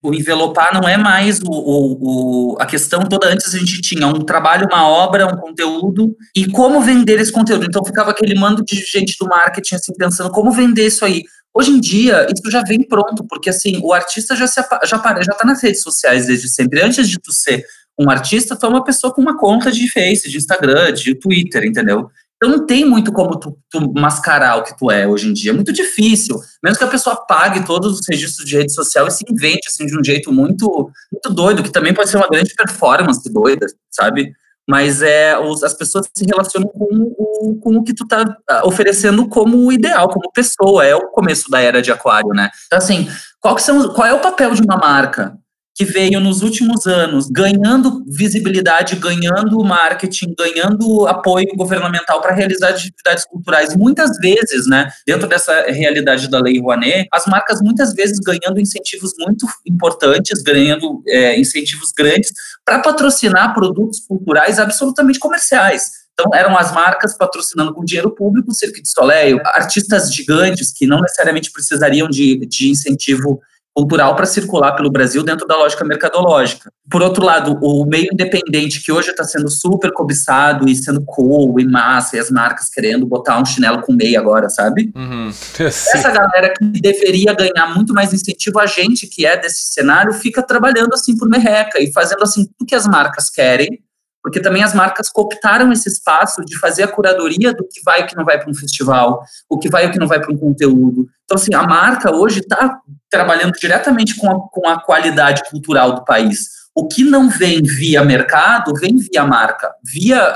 O 0.02 0.12
envelopar 0.12 0.74
não 0.74 0.88
é 0.88 0.96
mais 0.96 1.40
o, 1.40 1.50
o, 1.50 2.54
o, 2.54 2.56
a 2.60 2.66
questão 2.66 3.00
toda. 3.00 3.28
Antes 3.28 3.54
a 3.54 3.58
gente 3.58 3.80
tinha 3.80 4.06
um 4.06 4.20
trabalho, 4.20 4.66
uma 4.70 4.88
obra, 4.88 5.26
um 5.26 5.36
conteúdo 5.36 6.16
e 6.34 6.46
como 6.46 6.80
vender 6.80 7.20
esse 7.20 7.30
conteúdo. 7.30 7.64
Então 7.64 7.84
ficava 7.84 8.10
aquele 8.10 8.34
mando 8.34 8.64
de 8.64 8.76
gente 8.76 9.16
do 9.18 9.26
marketing 9.26 9.76
assim 9.76 9.92
pensando 9.96 10.30
como 10.30 10.50
vender 10.50 10.86
isso 10.86 11.04
aí. 11.04 11.22
Hoje 11.54 11.70
em 11.70 11.78
dia, 11.78 12.26
isso 12.34 12.50
já 12.50 12.62
vem 12.62 12.82
pronto, 12.82 13.24
porque 13.28 13.50
assim, 13.50 13.78
o 13.82 13.92
artista 13.92 14.34
já, 14.34 14.46
já, 14.46 14.82
já 14.84 14.98
tá 14.98 15.44
nas 15.44 15.62
redes 15.62 15.82
sociais 15.82 16.26
desde 16.26 16.48
sempre. 16.48 16.82
Antes 16.82 17.08
de 17.08 17.18
tu 17.20 17.30
ser 17.30 17.64
um 17.98 18.10
artista, 18.10 18.56
tu 18.56 18.66
é 18.66 18.68
uma 18.68 18.82
pessoa 18.82 19.12
com 19.12 19.20
uma 19.20 19.38
conta 19.38 19.70
de 19.70 19.88
Face, 19.88 20.30
de 20.30 20.38
Instagram, 20.38 20.92
de 20.92 21.14
Twitter, 21.14 21.64
entendeu? 21.64 22.10
Então 22.42 22.56
não 22.56 22.66
tem 22.66 22.84
muito 22.84 23.12
como 23.12 23.38
tu, 23.38 23.56
tu, 23.70 23.92
mascarar 23.94 24.56
o 24.56 24.64
que 24.64 24.76
tu 24.76 24.90
é 24.90 25.06
hoje 25.06 25.28
em 25.28 25.32
dia. 25.32 25.52
É 25.52 25.54
muito 25.54 25.72
difícil. 25.72 26.40
Mesmo 26.60 26.76
que 26.76 26.82
a 26.82 26.88
pessoa 26.88 27.14
pague 27.14 27.64
todos 27.64 28.00
os 28.00 28.06
registros 28.10 28.44
de 28.44 28.56
rede 28.56 28.74
social 28.74 29.06
e 29.06 29.12
se 29.12 29.24
invente 29.30 29.68
assim, 29.68 29.86
de 29.86 29.96
um 29.96 30.02
jeito 30.02 30.32
muito, 30.32 30.90
muito 31.12 31.30
doido, 31.32 31.62
que 31.62 31.70
também 31.70 31.94
pode 31.94 32.10
ser 32.10 32.16
uma 32.16 32.26
grande 32.26 32.52
performance 32.52 33.32
doida, 33.32 33.64
sabe? 33.88 34.32
Mas 34.68 35.02
é, 35.02 35.38
os, 35.38 35.62
as 35.62 35.72
pessoas 35.72 36.08
se 36.12 36.24
relacionam 36.24 36.66
com 36.66 37.14
o, 37.16 37.60
com 37.62 37.76
o 37.76 37.84
que 37.84 37.94
tu 37.94 38.04
tá 38.08 38.24
ah, 38.50 38.66
oferecendo 38.66 39.28
como 39.28 39.70
ideal, 39.70 40.08
como 40.08 40.32
pessoa. 40.32 40.84
É 40.84 40.96
o 40.96 41.10
começo 41.10 41.48
da 41.48 41.60
era 41.60 41.80
de 41.80 41.92
aquário, 41.92 42.30
né? 42.30 42.50
Então, 42.66 42.78
assim, 42.78 43.08
qual, 43.40 43.56
são, 43.58 43.94
qual 43.94 44.08
é 44.08 44.12
o 44.12 44.20
papel 44.20 44.52
de 44.52 44.62
uma 44.62 44.76
marca? 44.76 45.38
Que 45.74 45.84
veio 45.84 46.20
nos 46.20 46.42
últimos 46.42 46.86
anos 46.86 47.28
ganhando 47.30 48.04
visibilidade, 48.06 48.96
ganhando 48.96 49.62
marketing, 49.64 50.34
ganhando 50.36 51.06
apoio 51.06 51.48
governamental 51.56 52.20
para 52.20 52.34
realizar 52.34 52.70
atividades 52.70 53.24
culturais. 53.24 53.74
Muitas 53.74 54.16
vezes, 54.18 54.66
né, 54.66 54.90
dentro 55.06 55.26
dessa 55.26 55.62
realidade 55.62 56.28
da 56.28 56.40
Lei 56.40 56.60
Rouanet, 56.60 57.08
as 57.12 57.26
marcas 57.26 57.60
muitas 57.62 57.94
vezes 57.94 58.18
ganhando 58.18 58.60
incentivos 58.60 59.12
muito 59.18 59.46
importantes, 59.66 60.42
ganhando 60.42 61.02
é, 61.06 61.38
incentivos 61.38 61.90
grandes 61.96 62.32
para 62.64 62.80
patrocinar 62.80 63.54
produtos 63.54 64.00
culturais 64.00 64.58
absolutamente 64.58 65.18
comerciais. 65.18 66.02
Então, 66.12 66.30
eram 66.34 66.56
as 66.58 66.72
marcas 66.72 67.16
patrocinando 67.16 67.72
com 67.72 67.84
dinheiro 67.84 68.14
público 68.14 68.50
o 68.50 68.54
Cirque 68.54 68.82
de 68.82 68.88
Soleil, 68.90 69.40
artistas 69.46 70.12
gigantes 70.14 70.70
que 70.70 70.86
não 70.86 71.00
necessariamente 71.00 71.50
precisariam 71.50 72.06
de, 72.08 72.44
de 72.46 72.68
incentivo 72.68 73.40
cultural 73.74 74.14
para 74.14 74.26
circular 74.26 74.72
pelo 74.72 74.90
Brasil 74.90 75.22
dentro 75.22 75.46
da 75.46 75.56
lógica 75.56 75.84
mercadológica. 75.84 76.70
Por 76.90 77.00
outro 77.00 77.24
lado, 77.24 77.58
o 77.62 77.86
meio 77.86 78.08
independente, 78.12 78.82
que 78.82 78.92
hoje 78.92 79.10
está 79.10 79.24
sendo 79.24 79.48
super 79.48 79.92
cobiçado 79.92 80.68
e 80.68 80.76
sendo 80.76 81.02
cool 81.02 81.58
e 81.58 81.64
massa, 81.64 82.16
e 82.16 82.20
as 82.20 82.30
marcas 82.30 82.68
querendo 82.68 83.06
botar 83.06 83.40
um 83.40 83.44
chinelo 83.44 83.80
com 83.80 83.92
meia 83.92 84.20
agora, 84.20 84.50
sabe? 84.50 84.92
Uhum. 84.94 85.30
Essa 85.58 86.10
galera 86.10 86.52
que 86.52 86.64
deveria 86.80 87.34
ganhar 87.34 87.74
muito 87.74 87.94
mais 87.94 88.12
incentivo, 88.12 88.58
a 88.60 88.66
gente 88.66 89.06
que 89.06 89.24
é 89.24 89.36
desse 89.38 89.72
cenário, 89.72 90.12
fica 90.12 90.42
trabalhando 90.42 90.92
assim 90.92 91.16
por 91.16 91.28
merreca 91.28 91.82
e 91.82 91.92
fazendo 91.92 92.22
assim 92.22 92.44
tudo 92.44 92.68
que 92.68 92.74
as 92.74 92.86
marcas 92.86 93.30
querem, 93.30 93.82
porque 94.22 94.40
também 94.40 94.62
as 94.62 94.72
marcas 94.72 95.10
cooptaram 95.10 95.72
esse 95.72 95.88
espaço 95.88 96.44
de 96.44 96.56
fazer 96.58 96.84
a 96.84 96.88
curadoria 96.88 97.52
do 97.52 97.66
que 97.66 97.82
vai 97.84 98.00
e 98.00 98.04
o 98.04 98.06
que 98.06 98.16
não 98.16 98.24
vai 98.24 98.38
para 98.38 98.50
um 98.50 98.54
festival, 98.54 99.22
o 99.48 99.58
que 99.58 99.68
vai 99.68 99.84
e 99.84 99.88
o 99.88 99.90
que 99.90 99.98
não 99.98 100.06
vai 100.06 100.20
para 100.20 100.32
um 100.32 100.38
conteúdo. 100.38 101.08
Então, 101.24 101.36
assim, 101.36 101.54
a 101.54 101.64
marca 101.64 102.14
hoje 102.14 102.40
está 102.40 102.78
trabalhando 103.10 103.52
diretamente 103.52 104.16
com 104.16 104.30
a, 104.30 104.48
com 104.48 104.68
a 104.68 104.80
qualidade 104.80 105.42
cultural 105.50 105.92
do 105.92 106.04
país. 106.04 106.62
O 106.74 106.86
que 106.86 107.02
não 107.02 107.28
vem 107.28 107.62
via 107.62 108.04
mercado, 108.04 108.72
vem 108.74 108.96
via 108.96 109.24
marca, 109.24 109.74
via 109.84 110.32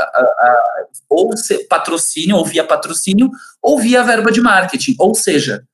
ou 1.09 1.31
patrocínio, 1.71 2.37
ou 2.37 2.45
via 2.45 2.65
patrocínio, 2.65 3.31
ou 3.63 3.79
via 3.79 4.03
verba 4.03 4.33
de 4.33 4.41
marketing. 4.41 4.97
Ou 4.99 5.15
seja, 5.15 5.65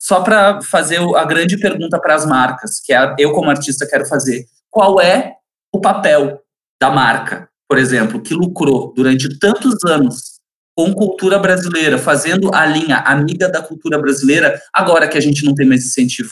só 0.00 0.22
para 0.22 0.62
fazer 0.62 0.98
a 1.14 1.24
grande 1.24 1.58
pergunta 1.58 2.00
para 2.00 2.14
as 2.14 2.24
marcas, 2.24 2.80
que 2.80 2.92
é 2.92 3.14
eu 3.18 3.32
como 3.32 3.50
artista 3.50 3.86
quero 3.86 4.06
fazer, 4.06 4.46
qual 4.70 4.98
é 4.98 5.34
o 5.72 5.80
papel 5.80 6.40
da 6.80 6.90
marca? 6.90 7.49
Por 7.70 7.78
exemplo, 7.78 8.20
que 8.20 8.34
lucrou 8.34 8.92
durante 8.96 9.38
tantos 9.38 9.84
anos 9.84 10.40
com 10.76 10.92
cultura 10.92 11.38
brasileira, 11.38 11.98
fazendo 11.98 12.52
a 12.52 12.66
linha 12.66 12.96
amiga 12.96 13.48
da 13.48 13.62
cultura 13.62 13.96
brasileira, 13.96 14.60
agora 14.74 15.06
que 15.06 15.16
a 15.16 15.20
gente 15.20 15.44
não 15.44 15.54
tem 15.54 15.68
mais 15.68 15.84
incentivo, 15.84 16.30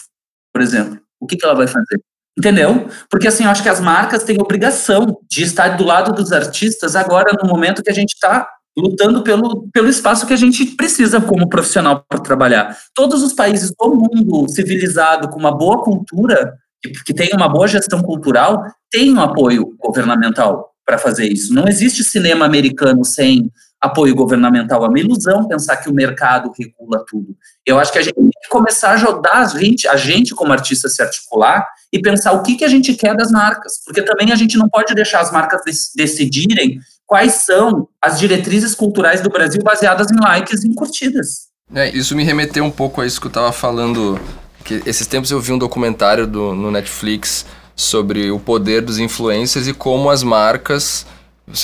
por 0.52 0.60
exemplo, 0.60 0.98
o 1.20 1.26
que, 1.28 1.36
que 1.36 1.44
ela 1.44 1.54
vai 1.54 1.68
fazer? 1.68 2.02
Entendeu? 2.36 2.88
Porque 3.08 3.28
assim, 3.28 3.44
eu 3.44 3.50
acho 3.50 3.62
que 3.62 3.68
as 3.68 3.78
marcas 3.78 4.24
têm 4.24 4.40
obrigação 4.40 5.20
de 5.30 5.44
estar 5.44 5.76
do 5.76 5.84
lado 5.84 6.12
dos 6.12 6.32
artistas 6.32 6.96
agora 6.96 7.32
no 7.40 7.48
momento 7.48 7.84
que 7.84 7.90
a 7.90 7.94
gente 7.94 8.14
está 8.14 8.48
lutando 8.76 9.22
pelo, 9.22 9.68
pelo 9.72 9.88
espaço 9.88 10.26
que 10.26 10.34
a 10.34 10.36
gente 10.36 10.66
precisa 10.66 11.20
como 11.20 11.48
profissional 11.48 12.04
para 12.08 12.18
trabalhar. 12.18 12.76
Todos 12.92 13.22
os 13.22 13.32
países 13.32 13.72
do 13.78 13.94
mundo 13.94 14.48
civilizado 14.48 15.28
com 15.28 15.38
uma 15.38 15.56
boa 15.56 15.84
cultura, 15.84 16.54
que, 16.82 16.90
que 17.04 17.14
tem 17.14 17.30
uma 17.32 17.48
boa 17.48 17.68
gestão 17.68 18.02
cultural, 18.02 18.64
têm 18.90 19.14
um 19.14 19.20
apoio 19.20 19.76
governamental 19.78 20.67
para 20.88 20.96
fazer 20.96 21.30
isso. 21.30 21.52
Não 21.52 21.68
existe 21.68 22.02
cinema 22.02 22.46
americano 22.46 23.04
sem 23.04 23.52
apoio 23.78 24.14
governamental. 24.14 24.82
É 24.82 24.88
uma 24.88 24.98
ilusão 24.98 25.46
pensar 25.46 25.76
que 25.76 25.90
o 25.90 25.92
mercado 25.92 26.50
regula 26.58 27.04
tudo. 27.06 27.36
Eu 27.66 27.78
acho 27.78 27.92
que 27.92 27.98
a 27.98 28.02
gente 28.02 28.14
tem 28.14 28.30
que 28.30 28.48
começar 28.48 28.88
a 28.88 28.94
ajudar 28.94 29.34
a 29.34 29.44
gente, 29.44 29.86
a 29.86 29.96
gente 29.96 30.34
como 30.34 30.50
artista, 30.50 30.88
se 30.88 31.02
articular 31.02 31.68
e 31.92 32.00
pensar 32.00 32.32
o 32.32 32.42
que, 32.42 32.56
que 32.56 32.64
a 32.64 32.68
gente 32.68 32.94
quer 32.94 33.14
das 33.14 33.30
marcas. 33.30 33.84
Porque 33.84 34.00
também 34.00 34.32
a 34.32 34.34
gente 34.34 34.56
não 34.56 34.66
pode 34.66 34.94
deixar 34.94 35.20
as 35.20 35.30
marcas 35.30 35.60
decidirem 35.94 36.80
quais 37.06 37.34
são 37.34 37.86
as 38.00 38.18
diretrizes 38.18 38.74
culturais 38.74 39.20
do 39.20 39.28
Brasil 39.28 39.62
baseadas 39.62 40.10
em 40.10 40.18
likes 40.18 40.64
e 40.64 40.68
em 40.68 40.74
curtidas. 40.74 41.48
É, 41.74 41.90
isso 41.90 42.16
me 42.16 42.24
remeteu 42.24 42.64
um 42.64 42.70
pouco 42.70 43.02
a 43.02 43.06
isso 43.06 43.20
que 43.20 43.26
eu 43.26 43.30
estava 43.30 43.52
falando. 43.52 44.18
Que 44.64 44.82
esses 44.86 45.06
tempos 45.06 45.30
eu 45.30 45.38
vi 45.38 45.52
um 45.52 45.58
documentário 45.58 46.26
do, 46.26 46.54
no 46.54 46.70
Netflix 46.70 47.44
sobre 47.78 48.28
o 48.32 48.40
poder 48.40 48.82
dos 48.82 48.98
influencers 48.98 49.68
e 49.68 49.72
como 49.72 50.10
as 50.10 50.24
marcas, 50.24 51.06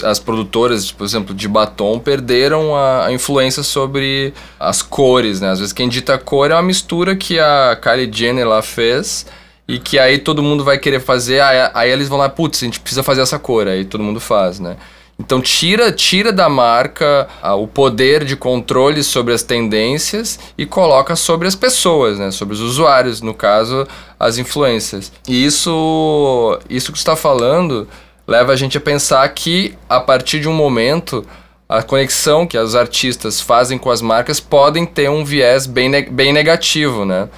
as 0.04 0.21
produtoras, 0.21 0.92
por 0.92 1.04
exemplo, 1.04 1.35
de 1.35 1.49
batom, 1.49 1.99
perderam 1.99 2.76
a, 2.76 3.06
a 3.06 3.12
influência 3.12 3.64
sobre 3.64 4.33
as 4.59 4.80
cores, 4.80 5.40
né? 5.40 5.50
Às 5.50 5.59
vezes 5.59 5.73
quem 5.73 5.88
dita 5.88 6.14
a 6.14 6.18
cor 6.18 6.52
é 6.52 6.54
uma 6.54 6.62
mistura 6.62 7.16
que 7.16 7.40
a 7.40 7.76
Kylie 7.83 8.09
Jenner 8.12 8.47
lá 8.47 8.62
fez 8.62 9.26
e 9.66 9.80
que 9.80 9.99
aí 9.99 10.18
todo 10.18 10.40
mundo 10.40 10.62
vai 10.62 10.78
querer 10.78 11.00
fazer, 11.00 11.40
aí, 11.40 11.68
aí 11.75 11.90
eles 11.90 12.09
vão 12.09 12.18
lá, 12.18 12.28
putz, 12.28 12.62
a 12.62 12.66
gente 12.66 12.78
precisa 12.78 13.02
fazer 13.02 13.23
essa 13.23 13.38
cor, 13.38 13.66
aí 13.66 13.85
todo 13.85 14.04
mundo 14.04 14.21
faz, 14.21 14.61
né? 14.61 14.76
Então 15.18 15.40
tira, 15.40 15.92
tira 15.92 16.33
da 16.33 16.49
marca 16.49 17.28
ah, 17.40 17.54
o 17.54 17.68
poder 17.68 18.25
de 18.25 18.37
controle 18.37 19.02
sobre 19.04 19.33
as 19.33 19.42
tendências 19.42 20.38
e 20.59 20.66
coloca 20.66 21.14
sobre 21.14 21.47
as 21.47 21.54
pessoas, 21.54 22.18
né? 22.18 22.30
sobre 22.30 22.54
os 22.54 22.61
usuários, 22.61 23.21
no 23.21 23.33
caso, 23.33 23.87
as 24.18 24.38
influências. 24.38 25.12
E 25.28 25.44
isso, 25.44 26.59
isso 26.68 26.90
que 26.90 26.99
está 26.99 27.14
falando 27.14 27.88
leva 28.26 28.52
a 28.52 28.56
gente 28.56 28.76
a 28.76 28.80
pensar 28.80 29.28
que 29.28 29.75
a 29.88 30.00
partir 30.00 30.40
de 30.40 30.49
um 30.49 30.52
momento 30.52 31.25
a 31.68 31.83
conexão 31.83 32.47
que 32.47 32.59
os 32.59 32.75
artistas 32.75 33.40
fazem 33.40 33.78
com 33.78 33.90
as 33.90 34.02
marcas 34.02 34.40
podem 34.40 34.85
ter 34.85 35.09
um 35.09 35.25
viés 35.25 35.66
bem, 35.66 35.90
bem 36.11 36.33
negativo, 36.33 37.04
né? 37.04 37.28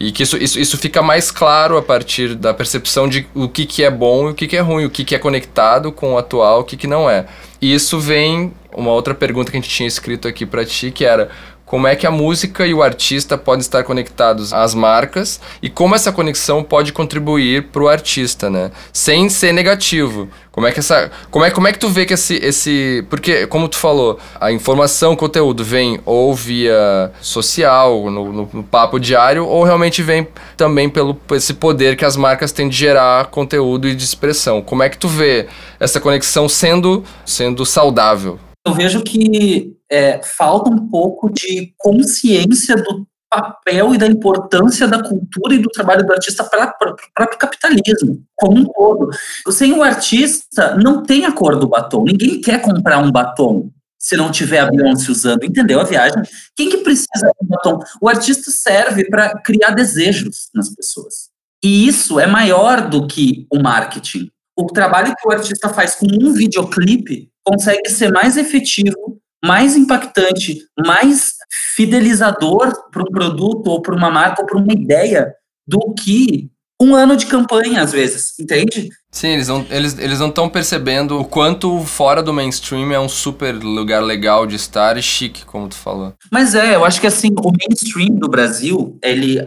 E 0.00 0.10
que 0.10 0.22
isso, 0.22 0.38
isso, 0.38 0.58
isso 0.58 0.78
fica 0.78 1.02
mais 1.02 1.30
claro 1.30 1.76
a 1.76 1.82
partir 1.82 2.34
da 2.34 2.54
percepção 2.54 3.06
de 3.06 3.26
o 3.34 3.46
que, 3.46 3.66
que 3.66 3.84
é 3.84 3.90
bom 3.90 4.28
e 4.28 4.30
o 4.30 4.34
que, 4.34 4.46
que 4.46 4.56
é 4.56 4.60
ruim, 4.60 4.86
o 4.86 4.90
que, 4.90 5.04
que 5.04 5.14
é 5.14 5.18
conectado 5.18 5.92
com 5.92 6.14
o 6.14 6.18
atual, 6.18 6.60
o 6.60 6.64
que, 6.64 6.74
que 6.74 6.86
não 6.86 7.08
é. 7.08 7.26
E 7.60 7.74
isso 7.74 8.00
vem 8.00 8.50
uma 8.74 8.92
outra 8.92 9.14
pergunta 9.14 9.50
que 9.50 9.58
a 9.58 9.60
gente 9.60 9.68
tinha 9.68 9.86
escrito 9.86 10.26
aqui 10.26 10.46
para 10.46 10.64
ti, 10.64 10.90
que 10.90 11.04
era 11.04 11.28
como 11.70 11.86
é 11.86 11.94
que 11.94 12.04
a 12.04 12.10
música 12.10 12.66
e 12.66 12.74
o 12.74 12.82
artista 12.82 13.38
podem 13.38 13.60
estar 13.60 13.84
conectados 13.84 14.52
às 14.52 14.74
marcas 14.74 15.40
e 15.62 15.70
como 15.70 15.94
essa 15.94 16.10
conexão 16.10 16.64
pode 16.64 16.92
contribuir 16.92 17.68
para 17.68 17.80
o 17.80 17.88
artista, 17.88 18.50
né? 18.50 18.72
Sem 18.92 19.28
ser 19.28 19.52
negativo. 19.52 20.28
Como 20.50 20.66
é 20.66 20.72
que 20.72 20.80
essa, 20.80 21.12
como 21.30 21.44
é, 21.44 21.50
como 21.52 21.68
é 21.68 21.72
que 21.72 21.78
tu 21.78 21.88
vê 21.88 22.04
que 22.04 22.14
esse, 22.14 22.34
esse, 22.38 23.06
porque 23.08 23.46
como 23.46 23.68
tu 23.68 23.76
falou, 23.76 24.18
a 24.40 24.50
informação, 24.50 25.12
o 25.12 25.16
conteúdo 25.16 25.62
vem 25.62 26.00
ou 26.04 26.34
via 26.34 27.12
social, 27.20 28.10
no, 28.10 28.32
no, 28.32 28.50
no 28.52 28.62
papo 28.64 28.98
diário, 28.98 29.46
ou 29.46 29.62
realmente 29.62 30.02
vem 30.02 30.26
também 30.56 30.88
pelo 30.88 31.16
esse 31.30 31.54
poder 31.54 31.94
que 31.94 32.04
as 32.04 32.16
marcas 32.16 32.50
têm 32.50 32.68
de 32.68 32.76
gerar 32.76 33.26
conteúdo 33.26 33.86
e 33.86 33.94
de 33.94 34.02
expressão. 34.02 34.60
Como 34.60 34.82
é 34.82 34.88
que 34.88 34.98
tu 34.98 35.06
vê 35.06 35.46
essa 35.78 36.00
conexão 36.00 36.48
sendo 36.48 37.04
sendo 37.24 37.64
saudável? 37.64 38.40
Eu 38.66 38.74
vejo 38.74 39.02
que 39.02 39.76
é, 39.90 40.22
falta 40.22 40.70
um 40.70 40.88
pouco 40.88 41.30
de 41.30 41.72
consciência 41.78 42.76
do 42.76 43.06
papel 43.30 43.94
e 43.94 43.98
da 43.98 44.06
importância 44.06 44.88
da 44.88 45.02
cultura 45.02 45.54
e 45.54 45.58
do 45.58 45.68
trabalho 45.68 46.04
do 46.04 46.12
artista 46.12 46.42
para 46.42 46.66
o 46.66 46.96
próprio 47.14 47.38
capitalismo, 47.38 48.24
como 48.34 48.58
um 48.58 48.64
todo. 48.64 49.10
Sem 49.50 49.72
o 49.72 49.82
artista, 49.82 50.76
não 50.76 51.02
tem 51.02 51.24
a 51.24 51.32
cor 51.32 51.56
do 51.56 51.68
batom. 51.68 52.04
Ninguém 52.04 52.40
quer 52.40 52.60
comprar 52.60 52.98
um 52.98 53.10
batom 53.10 53.70
se 53.96 54.16
não 54.16 54.32
tiver 54.32 54.60
a 54.60 54.70
Beyoncé 54.70 55.12
usando. 55.12 55.44
Entendeu 55.44 55.80
a 55.80 55.84
viagem? 55.84 56.22
Quem 56.56 56.70
que 56.70 56.78
precisa 56.78 57.26
de 57.26 57.44
um 57.44 57.48
batom? 57.48 57.78
O 58.00 58.08
artista 58.08 58.50
serve 58.50 59.08
para 59.08 59.38
criar 59.42 59.70
desejos 59.70 60.48
nas 60.54 60.74
pessoas. 60.74 61.30
E 61.62 61.86
isso 61.86 62.18
é 62.18 62.26
maior 62.26 62.88
do 62.88 63.06
que 63.06 63.46
o 63.50 63.62
marketing. 63.62 64.30
O 64.56 64.66
trabalho 64.66 65.14
que 65.16 65.28
o 65.28 65.30
artista 65.30 65.68
faz 65.68 65.94
com 65.94 66.06
um 66.06 66.32
videoclipe 66.32 67.29
consegue 67.44 67.88
ser 67.88 68.10
mais 68.12 68.36
efetivo, 68.36 69.18
mais 69.44 69.76
impactante, 69.76 70.58
mais 70.86 71.34
fidelizador 71.74 72.72
para 72.90 73.02
um 73.02 73.10
produto 73.10 73.68
ou 73.68 73.82
para 73.82 73.94
uma 73.94 74.10
marca 74.10 74.42
ou 74.42 74.46
para 74.46 74.58
uma 74.58 74.72
ideia 74.72 75.32
do 75.66 75.94
que 75.94 76.50
um 76.80 76.94
ano 76.94 77.14
de 77.14 77.26
campanha, 77.26 77.82
às 77.82 77.92
vezes, 77.92 78.38
entende? 78.40 78.88
Sim, 79.12 79.28
eles 79.28 79.48
não 79.48 79.66
eles, 79.70 79.98
eles 79.98 80.18
não 80.18 80.28
estão 80.28 80.48
percebendo 80.48 81.20
o 81.20 81.24
quanto 81.24 81.80
fora 81.80 82.22
do 82.22 82.32
mainstream 82.32 82.90
é 82.92 82.98
um 82.98 83.08
super 83.08 83.52
lugar 83.54 84.02
legal 84.02 84.46
de 84.46 84.56
estar 84.56 84.96
e 84.96 85.02
chique, 85.02 85.44
como 85.44 85.68
tu 85.68 85.74
falou. 85.74 86.14
Mas 86.32 86.54
é, 86.54 86.74
eu 86.74 86.84
acho 86.84 87.00
que 87.00 87.06
assim, 87.06 87.28
o 87.38 87.52
mainstream 87.52 88.14
do 88.14 88.28
Brasil, 88.28 88.98
ele, 89.02 89.38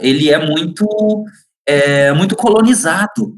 ele 0.00 0.30
é 0.30 0.38
muito, 0.46 1.24
é, 1.66 2.12
muito 2.12 2.34
colonizado. 2.34 3.36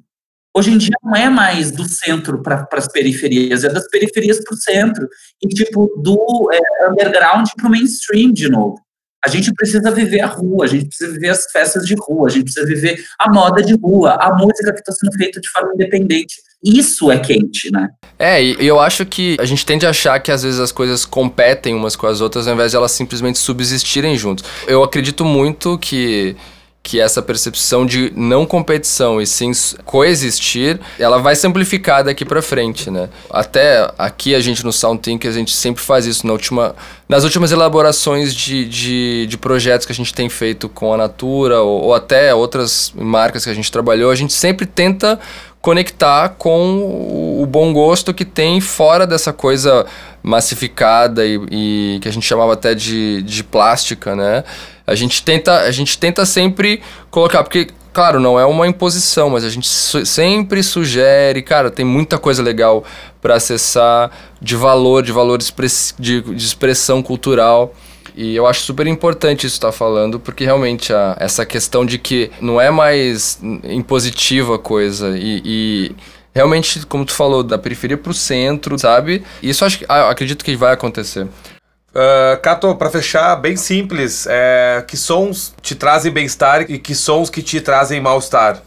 Hoje 0.57 0.73
em 0.73 0.79
dia 0.79 0.97
não 1.03 1.15
é 1.15 1.29
mais 1.29 1.71
do 1.71 1.89
centro 1.89 2.43
para 2.43 2.67
as 2.73 2.89
periferias, 2.89 3.63
é 3.63 3.69
das 3.69 3.89
periferias 3.89 4.43
para 4.43 4.55
o 4.55 4.57
centro. 4.57 5.09
E 5.43 5.49
tipo, 5.49 5.87
do 6.03 6.51
é, 6.53 6.89
underground 6.91 7.49
para 7.57 7.69
o 7.69 7.71
mainstream 7.71 8.33
de 8.33 8.49
novo. 8.49 8.81
A 9.25 9.29
gente 9.29 9.53
precisa 9.53 9.91
viver 9.91 10.21
a 10.21 10.27
rua, 10.27 10.65
a 10.65 10.69
gente 10.69 10.87
precisa 10.87 11.13
viver 11.13 11.29
as 11.29 11.45
festas 11.53 11.85
de 11.85 11.95
rua, 11.95 12.27
a 12.27 12.31
gente 12.31 12.45
precisa 12.45 12.67
viver 12.67 13.05
a 13.19 13.31
moda 13.31 13.63
de 13.63 13.75
rua, 13.75 14.15
a 14.15 14.35
música 14.35 14.73
que 14.73 14.81
está 14.81 14.93
sendo 14.93 15.13
feita 15.13 15.39
de 15.39 15.49
forma 15.51 15.73
independente. 15.75 16.37
Isso 16.65 17.11
é 17.11 17.19
quente, 17.19 17.71
né? 17.71 17.89
É, 18.19 18.43
e 18.43 18.67
eu 18.67 18.81
acho 18.81 19.05
que 19.07 19.37
a 19.39 19.45
gente 19.45 19.65
tende 19.65 19.87
a 19.87 19.91
achar 19.91 20.19
que 20.21 20.33
às 20.33 20.43
vezes 20.43 20.59
as 20.59 20.73
coisas 20.73 21.05
competem 21.05 21.75
umas 21.75 21.97
com 21.97 22.07
as 22.07 22.21
outras 22.21 22.49
ao 22.49 22.55
invés 22.55 22.71
de 22.71 22.77
elas 22.77 22.93
simplesmente 22.93 23.39
subsistirem 23.39 24.17
juntos. 24.17 24.45
Eu 24.67 24.83
acredito 24.83 25.25
muito 25.25 25.79
que 25.79 26.35
que 26.83 26.99
essa 26.99 27.21
percepção 27.21 27.85
de 27.85 28.13
não 28.17 28.47
competição 28.47 29.21
e 29.21 29.27
sim 29.27 29.53
coexistir, 29.85 30.81
ela 30.99 31.19
vai 31.19 31.37
se 31.37 31.47
amplificar 31.47 32.03
daqui 32.03 32.25
para 32.25 32.41
frente, 32.41 32.91
né? 32.91 33.09
Até 33.31 33.93
aqui 33.99 34.35
a 34.35 34.41
gente 34.41 34.65
no 34.65 34.73
Soundthink, 34.73 35.29
a 35.29 35.31
gente 35.31 35.55
sempre 35.55 35.83
faz 35.83 36.07
isso 36.07 36.27
na 36.27 36.33
última, 36.33 36.75
nas 37.09 37.23
últimas 37.23 37.53
elaborações 37.53 38.35
de, 38.35 38.65
de, 38.65 39.27
de 39.27 39.39
projetos 39.39 39.87
que 39.87 39.93
a 39.93 39.95
gente 39.95 40.15
tem 40.15 40.29
feito 40.29 40.69
com 40.69 40.93
a 40.95 40.97
Natura 40.97 41.61
ou, 41.61 41.83
ou 41.83 41.95
até 41.95 42.35
outras 42.35 42.93
marcas 42.97 43.45
que 43.45 43.51
a 43.51 43.55
gente 43.55 43.71
trabalhou, 43.71 44.11
a 44.11 44.17
gente 44.17 44.33
sempre 44.33 44.65
tenta 44.65 45.21
conectar 45.61 46.31
com 46.39 47.39
o 47.41 47.47
bom 47.47 47.73
gosto 47.73 48.15
que 48.15 48.25
tem 48.25 48.61
fora 48.61 49.07
dessa 49.07 49.33
coisa 49.33 49.87
massificada 50.23 51.25
e, 51.27 51.41
e 51.51 51.99
que 52.01 52.09
a 52.09 52.13
gente 52.13 52.27
chamava 52.27 52.55
até 52.55 52.75
de, 52.75 53.23
de 53.23 53.45
plástica, 53.45 54.17
né? 54.17 54.45
A 54.87 54.95
gente 54.95 55.23
tenta, 55.23 55.61
a 55.61 55.71
gente 55.71 55.99
tenta 55.99 56.25
sempre 56.25 56.83
colocar, 57.11 57.43
porque 57.43 57.69
claro, 57.93 58.21
não 58.21 58.39
é 58.39 58.47
uma 58.47 58.67
imposição, 58.67 59.31
mas 59.31 59.45
a 59.45 59.51
gente 59.51 59.69
su 59.69 60.05
sempre 60.07 60.63
sugere, 60.63 61.43
cara, 61.43 61.71
tem 61.71 61.85
muita 61.85 62.19
coisa 62.19 62.43
legal 62.43 62.85
para 63.21 63.35
acessar 63.35 64.11
de 64.41 64.57
valor, 64.57 65.03
de 65.03 65.13
valor 65.13 65.39
de, 65.39 66.23
de 66.23 66.45
expressão 66.45 67.03
cultural. 67.03 67.75
E 68.21 68.37
eu 68.37 68.47
acho 68.47 68.61
super 68.61 68.87
importante 68.87 69.47
isso 69.47 69.57
estar 69.57 69.69
tá 69.69 69.73
falando, 69.73 70.21
porque 70.21 70.45
realmente 70.45 70.93
a, 70.93 71.17
essa 71.19 71.47
questão 71.47 71.87
de 71.87 71.97
que 71.97 72.31
não 72.39 72.61
é 72.61 72.71
mais 72.71 73.41
impositiva 73.65 74.57
a 74.57 74.59
coisa 74.59 75.17
e, 75.17 75.41
e 75.43 75.97
realmente, 76.35 76.85
como 76.85 77.07
tu 77.07 77.15
falou, 77.15 77.43
da 77.43 77.57
periferia 77.57 77.97
para 77.97 78.11
o 78.11 78.15
centro, 78.15 78.79
sabe? 78.79 79.25
Isso 79.43 79.65
acho, 79.65 79.87
ah, 79.89 80.11
acredito 80.11 80.45
que 80.45 80.55
vai 80.55 80.75
acontecer. 80.75 81.23
Uh, 81.23 82.39
Cato, 82.43 82.77
para 82.77 82.91
fechar, 82.91 83.35
bem 83.37 83.57
simples, 83.57 84.27
é, 84.29 84.85
que 84.87 84.99
sons 84.99 85.55
te 85.63 85.75
trazem 85.75 86.13
bem-estar 86.13 86.71
e 86.71 86.79
que 86.79 86.95
sons 86.95 87.31
que 87.31 87.43
te 87.43 87.59
trazem 87.59 88.03
mal-estar? 88.03 88.61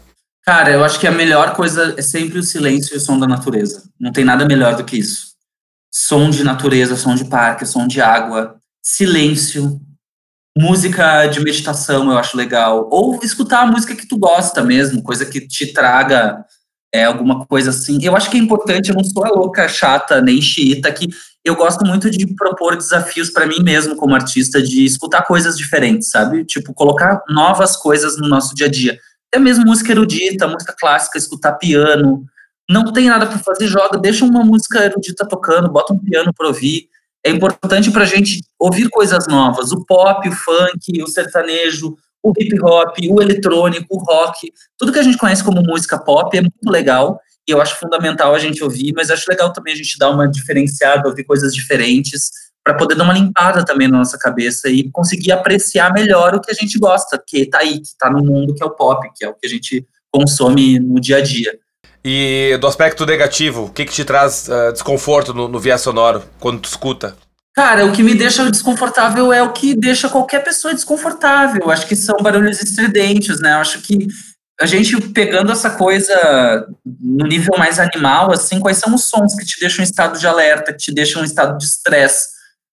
Cara, 0.44 0.72
eu 0.72 0.82
acho 0.82 0.98
que 0.98 1.06
a 1.06 1.12
melhor 1.12 1.54
coisa 1.54 1.94
é 1.96 2.02
sempre 2.02 2.40
o 2.40 2.42
silêncio 2.42 2.92
e 2.92 2.96
o 2.96 3.00
som 3.00 3.20
da 3.20 3.28
natureza. 3.28 3.84
Não 4.00 4.10
tem 4.10 4.24
nada 4.24 4.44
melhor 4.44 4.74
do 4.74 4.82
que 4.82 4.98
isso. 4.98 5.28
Som 5.92 6.28
de 6.28 6.42
natureza, 6.42 6.96
som 6.96 7.14
de 7.14 7.26
parque, 7.26 7.64
som 7.64 7.86
de 7.86 8.00
água, 8.00 8.56
silêncio, 8.84 9.80
música 10.56 11.26
de 11.26 11.40
meditação 11.40 12.10
eu 12.10 12.18
acho 12.18 12.36
legal. 12.36 12.88
Ou 12.92 13.18
escutar 13.22 13.62
a 13.62 13.66
música 13.66 13.96
que 13.96 14.06
tu 14.06 14.18
gosta 14.18 14.62
mesmo, 14.62 15.02
coisa 15.02 15.24
que 15.24 15.40
te 15.40 15.72
traga 15.72 16.44
é, 16.92 17.04
alguma 17.04 17.46
coisa 17.46 17.70
assim. 17.70 17.98
Eu 18.02 18.14
acho 18.14 18.30
que 18.30 18.36
é 18.36 18.40
importante, 18.40 18.90
eu 18.90 18.94
não 18.94 19.02
sou 19.02 19.24
a 19.24 19.30
louca 19.30 19.66
chata 19.66 20.20
nem 20.20 20.40
xiita 20.40 20.92
que 20.92 21.08
eu 21.44 21.56
gosto 21.56 21.84
muito 21.84 22.10
de 22.10 22.26
propor 22.34 22.76
desafios 22.76 23.30
para 23.30 23.46
mim 23.46 23.62
mesmo 23.62 23.96
como 23.96 24.14
artista, 24.14 24.62
de 24.62 24.84
escutar 24.84 25.22
coisas 25.22 25.56
diferentes, 25.56 26.10
sabe? 26.10 26.44
Tipo, 26.44 26.72
colocar 26.72 27.22
novas 27.28 27.76
coisas 27.76 28.16
no 28.16 28.28
nosso 28.28 28.54
dia 28.54 28.66
a 28.66 28.70
dia. 28.70 28.98
Até 29.30 29.42
mesmo 29.42 29.64
música 29.64 29.90
erudita, 29.90 30.46
música 30.46 30.74
clássica, 30.78 31.18
escutar 31.18 31.54
piano. 31.54 32.24
Não 32.70 32.92
tem 32.92 33.08
nada 33.08 33.26
para 33.26 33.38
fazer, 33.38 33.66
joga, 33.66 33.98
deixa 33.98 34.24
uma 34.24 34.44
música 34.44 34.84
erudita 34.84 35.26
tocando, 35.28 35.70
bota 35.70 35.92
um 35.92 35.98
piano 35.98 36.32
para 36.32 36.46
ouvir. 36.46 36.88
É 37.24 37.30
importante 37.30 37.90
para 37.90 38.02
a 38.02 38.06
gente 38.06 38.40
ouvir 38.58 38.88
coisas 38.90 39.26
novas. 39.26 39.72
O 39.72 39.84
pop, 39.84 40.28
o 40.28 40.32
funk, 40.32 41.02
o 41.02 41.06
sertanejo, 41.06 41.96
o 42.22 42.32
hip 42.38 42.60
hop, 42.62 42.96
o 43.10 43.22
eletrônico, 43.22 43.86
o 43.90 43.98
rock. 43.98 44.52
Tudo 44.78 44.92
que 44.92 44.98
a 44.98 45.02
gente 45.02 45.18
conhece 45.18 45.42
como 45.42 45.62
música 45.62 45.98
pop 45.98 46.36
é 46.36 46.40
muito 46.40 46.70
legal 46.70 47.18
e 47.46 47.52
eu 47.52 47.60
acho 47.60 47.76
fundamental 47.76 48.34
a 48.34 48.38
gente 48.38 48.64
ouvir, 48.64 48.92
mas 48.94 49.10
acho 49.10 49.28
legal 49.28 49.52
também 49.52 49.74
a 49.74 49.76
gente 49.76 49.98
dar 49.98 50.10
uma 50.10 50.26
diferenciada, 50.26 51.08
ouvir 51.08 51.24
coisas 51.24 51.54
diferentes, 51.54 52.30
para 52.64 52.74
poder 52.74 52.94
dar 52.94 53.04
uma 53.04 53.12
limpada 53.12 53.62
também 53.62 53.86
na 53.86 53.98
nossa 53.98 54.16
cabeça 54.16 54.70
e 54.70 54.90
conseguir 54.90 55.32
apreciar 55.32 55.92
melhor 55.92 56.34
o 56.34 56.40
que 56.40 56.50
a 56.50 56.54
gente 56.54 56.78
gosta, 56.78 57.22
que 57.24 57.40
está 57.40 57.58
aí, 57.58 57.78
que 57.80 57.88
está 57.88 58.10
no 58.10 58.24
mundo, 58.24 58.54
que 58.54 58.62
é 58.62 58.66
o 58.66 58.70
pop, 58.70 59.06
que 59.14 59.22
é 59.22 59.28
o 59.28 59.34
que 59.34 59.46
a 59.46 59.50
gente 59.50 59.86
consome 60.10 60.78
no 60.78 60.98
dia 60.98 61.18
a 61.18 61.20
dia. 61.20 61.58
E 62.04 62.58
do 62.60 62.66
aspecto 62.66 63.06
negativo, 63.06 63.64
o 63.64 63.70
que, 63.70 63.86
que 63.86 63.92
te 63.92 64.04
traz 64.04 64.46
uh, 64.48 64.72
desconforto 64.72 65.32
no, 65.32 65.48
no 65.48 65.58
via 65.58 65.78
sonoro 65.78 66.22
quando 66.38 66.60
tu 66.60 66.68
escuta? 66.68 67.16
Cara, 67.54 67.86
o 67.86 67.92
que 67.92 68.02
me 68.02 68.14
deixa 68.14 68.50
desconfortável 68.50 69.32
é 69.32 69.42
o 69.42 69.52
que 69.52 69.74
deixa 69.74 70.08
qualquer 70.08 70.42
pessoa 70.42 70.74
desconfortável. 70.74 71.70
Acho 71.70 71.86
que 71.86 71.96
são 71.96 72.16
barulhos 72.20 72.60
estridentes, 72.60 73.40
né? 73.40 73.52
Acho 73.52 73.80
que 73.80 74.08
a 74.60 74.66
gente 74.66 75.00
pegando 75.12 75.50
essa 75.52 75.70
coisa 75.70 76.66
no 76.84 77.26
nível 77.26 77.56
mais 77.56 77.78
animal, 77.78 78.32
assim, 78.32 78.60
quais 78.60 78.78
são 78.78 78.94
os 78.94 79.04
sons 79.04 79.34
que 79.34 79.44
te 79.44 79.58
deixam 79.60 79.82
em 79.82 79.88
estado 79.88 80.18
de 80.18 80.26
alerta, 80.26 80.72
que 80.72 80.78
te 80.78 80.92
deixam 80.92 81.22
em 81.22 81.26
estado 81.26 81.56
de 81.56 81.64
estresse? 81.64 82.28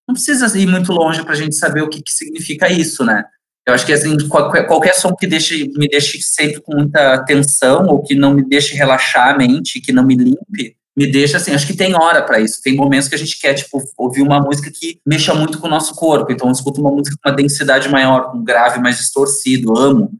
Não 0.08 0.14
precisa 0.14 0.58
ir 0.58 0.68
muito 0.68 0.92
longe 0.92 1.24
para 1.24 1.34
a 1.34 1.38
gente 1.38 1.56
saber 1.56 1.84
o 1.84 1.90
que, 1.90 2.02
que 2.02 2.12
significa 2.12 2.68
isso, 2.68 3.06
né? 3.06 3.24
Eu 3.68 3.74
acho 3.74 3.86
que 3.86 3.94
assim, 3.94 4.18
qualquer, 4.28 4.66
qualquer 4.66 4.94
som 4.94 5.16
que 5.16 5.28
deixe, 5.28 5.70
me 5.76 5.88
deixe 5.88 6.22
sempre 6.22 6.62
com 6.62 6.76
muita 6.76 7.24
tensão 7.26 7.86
ou 7.88 8.02
que 8.02 8.16
não 8.16 8.34
me 8.34 8.44
deixe 8.44 8.76
relaxar 8.76 9.30
a 9.30 9.38
mente, 9.38 9.80
que 9.80 9.92
não 9.92 10.04
me 10.04 10.16
limpe, 10.16 10.76
me 10.98 11.10
deixa 11.10 11.38
assim, 11.38 11.54
acho 11.54 11.68
que 11.68 11.76
tem 11.76 11.96
hora 11.96 12.22
para 12.24 12.40
isso. 12.40 12.62
Tem 12.62 12.76
momentos 12.76 13.08
que 13.08 13.16
a 13.16 13.18
gente 13.18 13.40
quer, 13.40 13.54
tipo, 13.54 13.82
ouvir 13.98 14.22
uma 14.22 14.42
música 14.42 14.72
que 14.74 15.00
mexa 15.06 15.34
muito 15.34 15.60
com 15.60 15.68
o 15.68 15.70
nosso 15.70 15.96
corpo. 15.96 16.32
Então, 16.32 16.48
eu 16.48 16.52
escuto 16.52 16.82
uma 16.82 16.92
música 16.92 17.16
com 17.22 17.30
uma 17.30 17.36
densidade 17.36 17.88
maior, 17.88 18.32
com 18.32 18.40
um 18.40 18.44
grave 18.44 18.82
mais 18.82 18.98
distorcido, 18.98 19.78
amo 19.78 20.12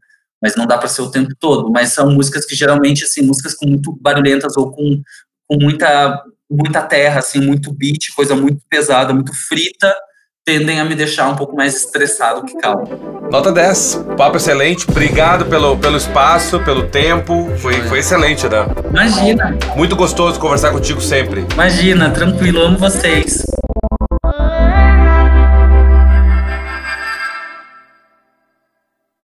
mas 0.42 0.56
não 0.56 0.66
dá 0.66 0.76
para 0.76 0.88
ser 0.88 1.02
o 1.02 1.10
tempo 1.10 1.32
todo. 1.38 1.70
Mas 1.70 1.92
são 1.92 2.10
músicas 2.10 2.44
que 2.44 2.56
geralmente, 2.56 3.04
assim, 3.04 3.22
músicas 3.22 3.54
com 3.54 3.66
muito 3.66 3.96
barulhentas 4.00 4.56
ou 4.56 4.72
com, 4.72 5.00
com 5.48 5.56
muita, 5.56 6.20
muita 6.50 6.82
terra, 6.82 7.20
assim, 7.20 7.40
muito 7.40 7.72
beat, 7.72 8.12
coisa 8.16 8.34
muito 8.34 8.60
pesada, 8.68 9.14
muito 9.14 9.32
frita, 9.32 9.94
tendem 10.44 10.80
a 10.80 10.84
me 10.84 10.94
deixar 10.94 11.28
um 11.28 11.36
pouco 11.36 11.54
mais 11.54 11.74
estressado 11.76 12.44
que 12.44 12.56
calmo. 12.58 12.84
Nota 13.30 13.52
10. 13.52 14.06
Papo 14.16 14.36
excelente. 14.36 14.86
Obrigado 14.90 15.46
pelo, 15.46 15.76
pelo 15.78 15.96
espaço, 15.96 16.58
pelo 16.60 16.88
tempo. 16.88 17.48
Foi, 17.58 17.74
foi 17.82 18.00
excelente, 18.00 18.48
né? 18.48 18.66
Imagina. 18.90 19.56
Muito 19.76 19.94
gostoso 19.94 20.40
conversar 20.40 20.72
contigo 20.72 21.00
sempre. 21.00 21.46
Imagina, 21.52 22.10
tranquilo, 22.10 22.60
amo 22.60 22.76
vocês. 22.76 23.44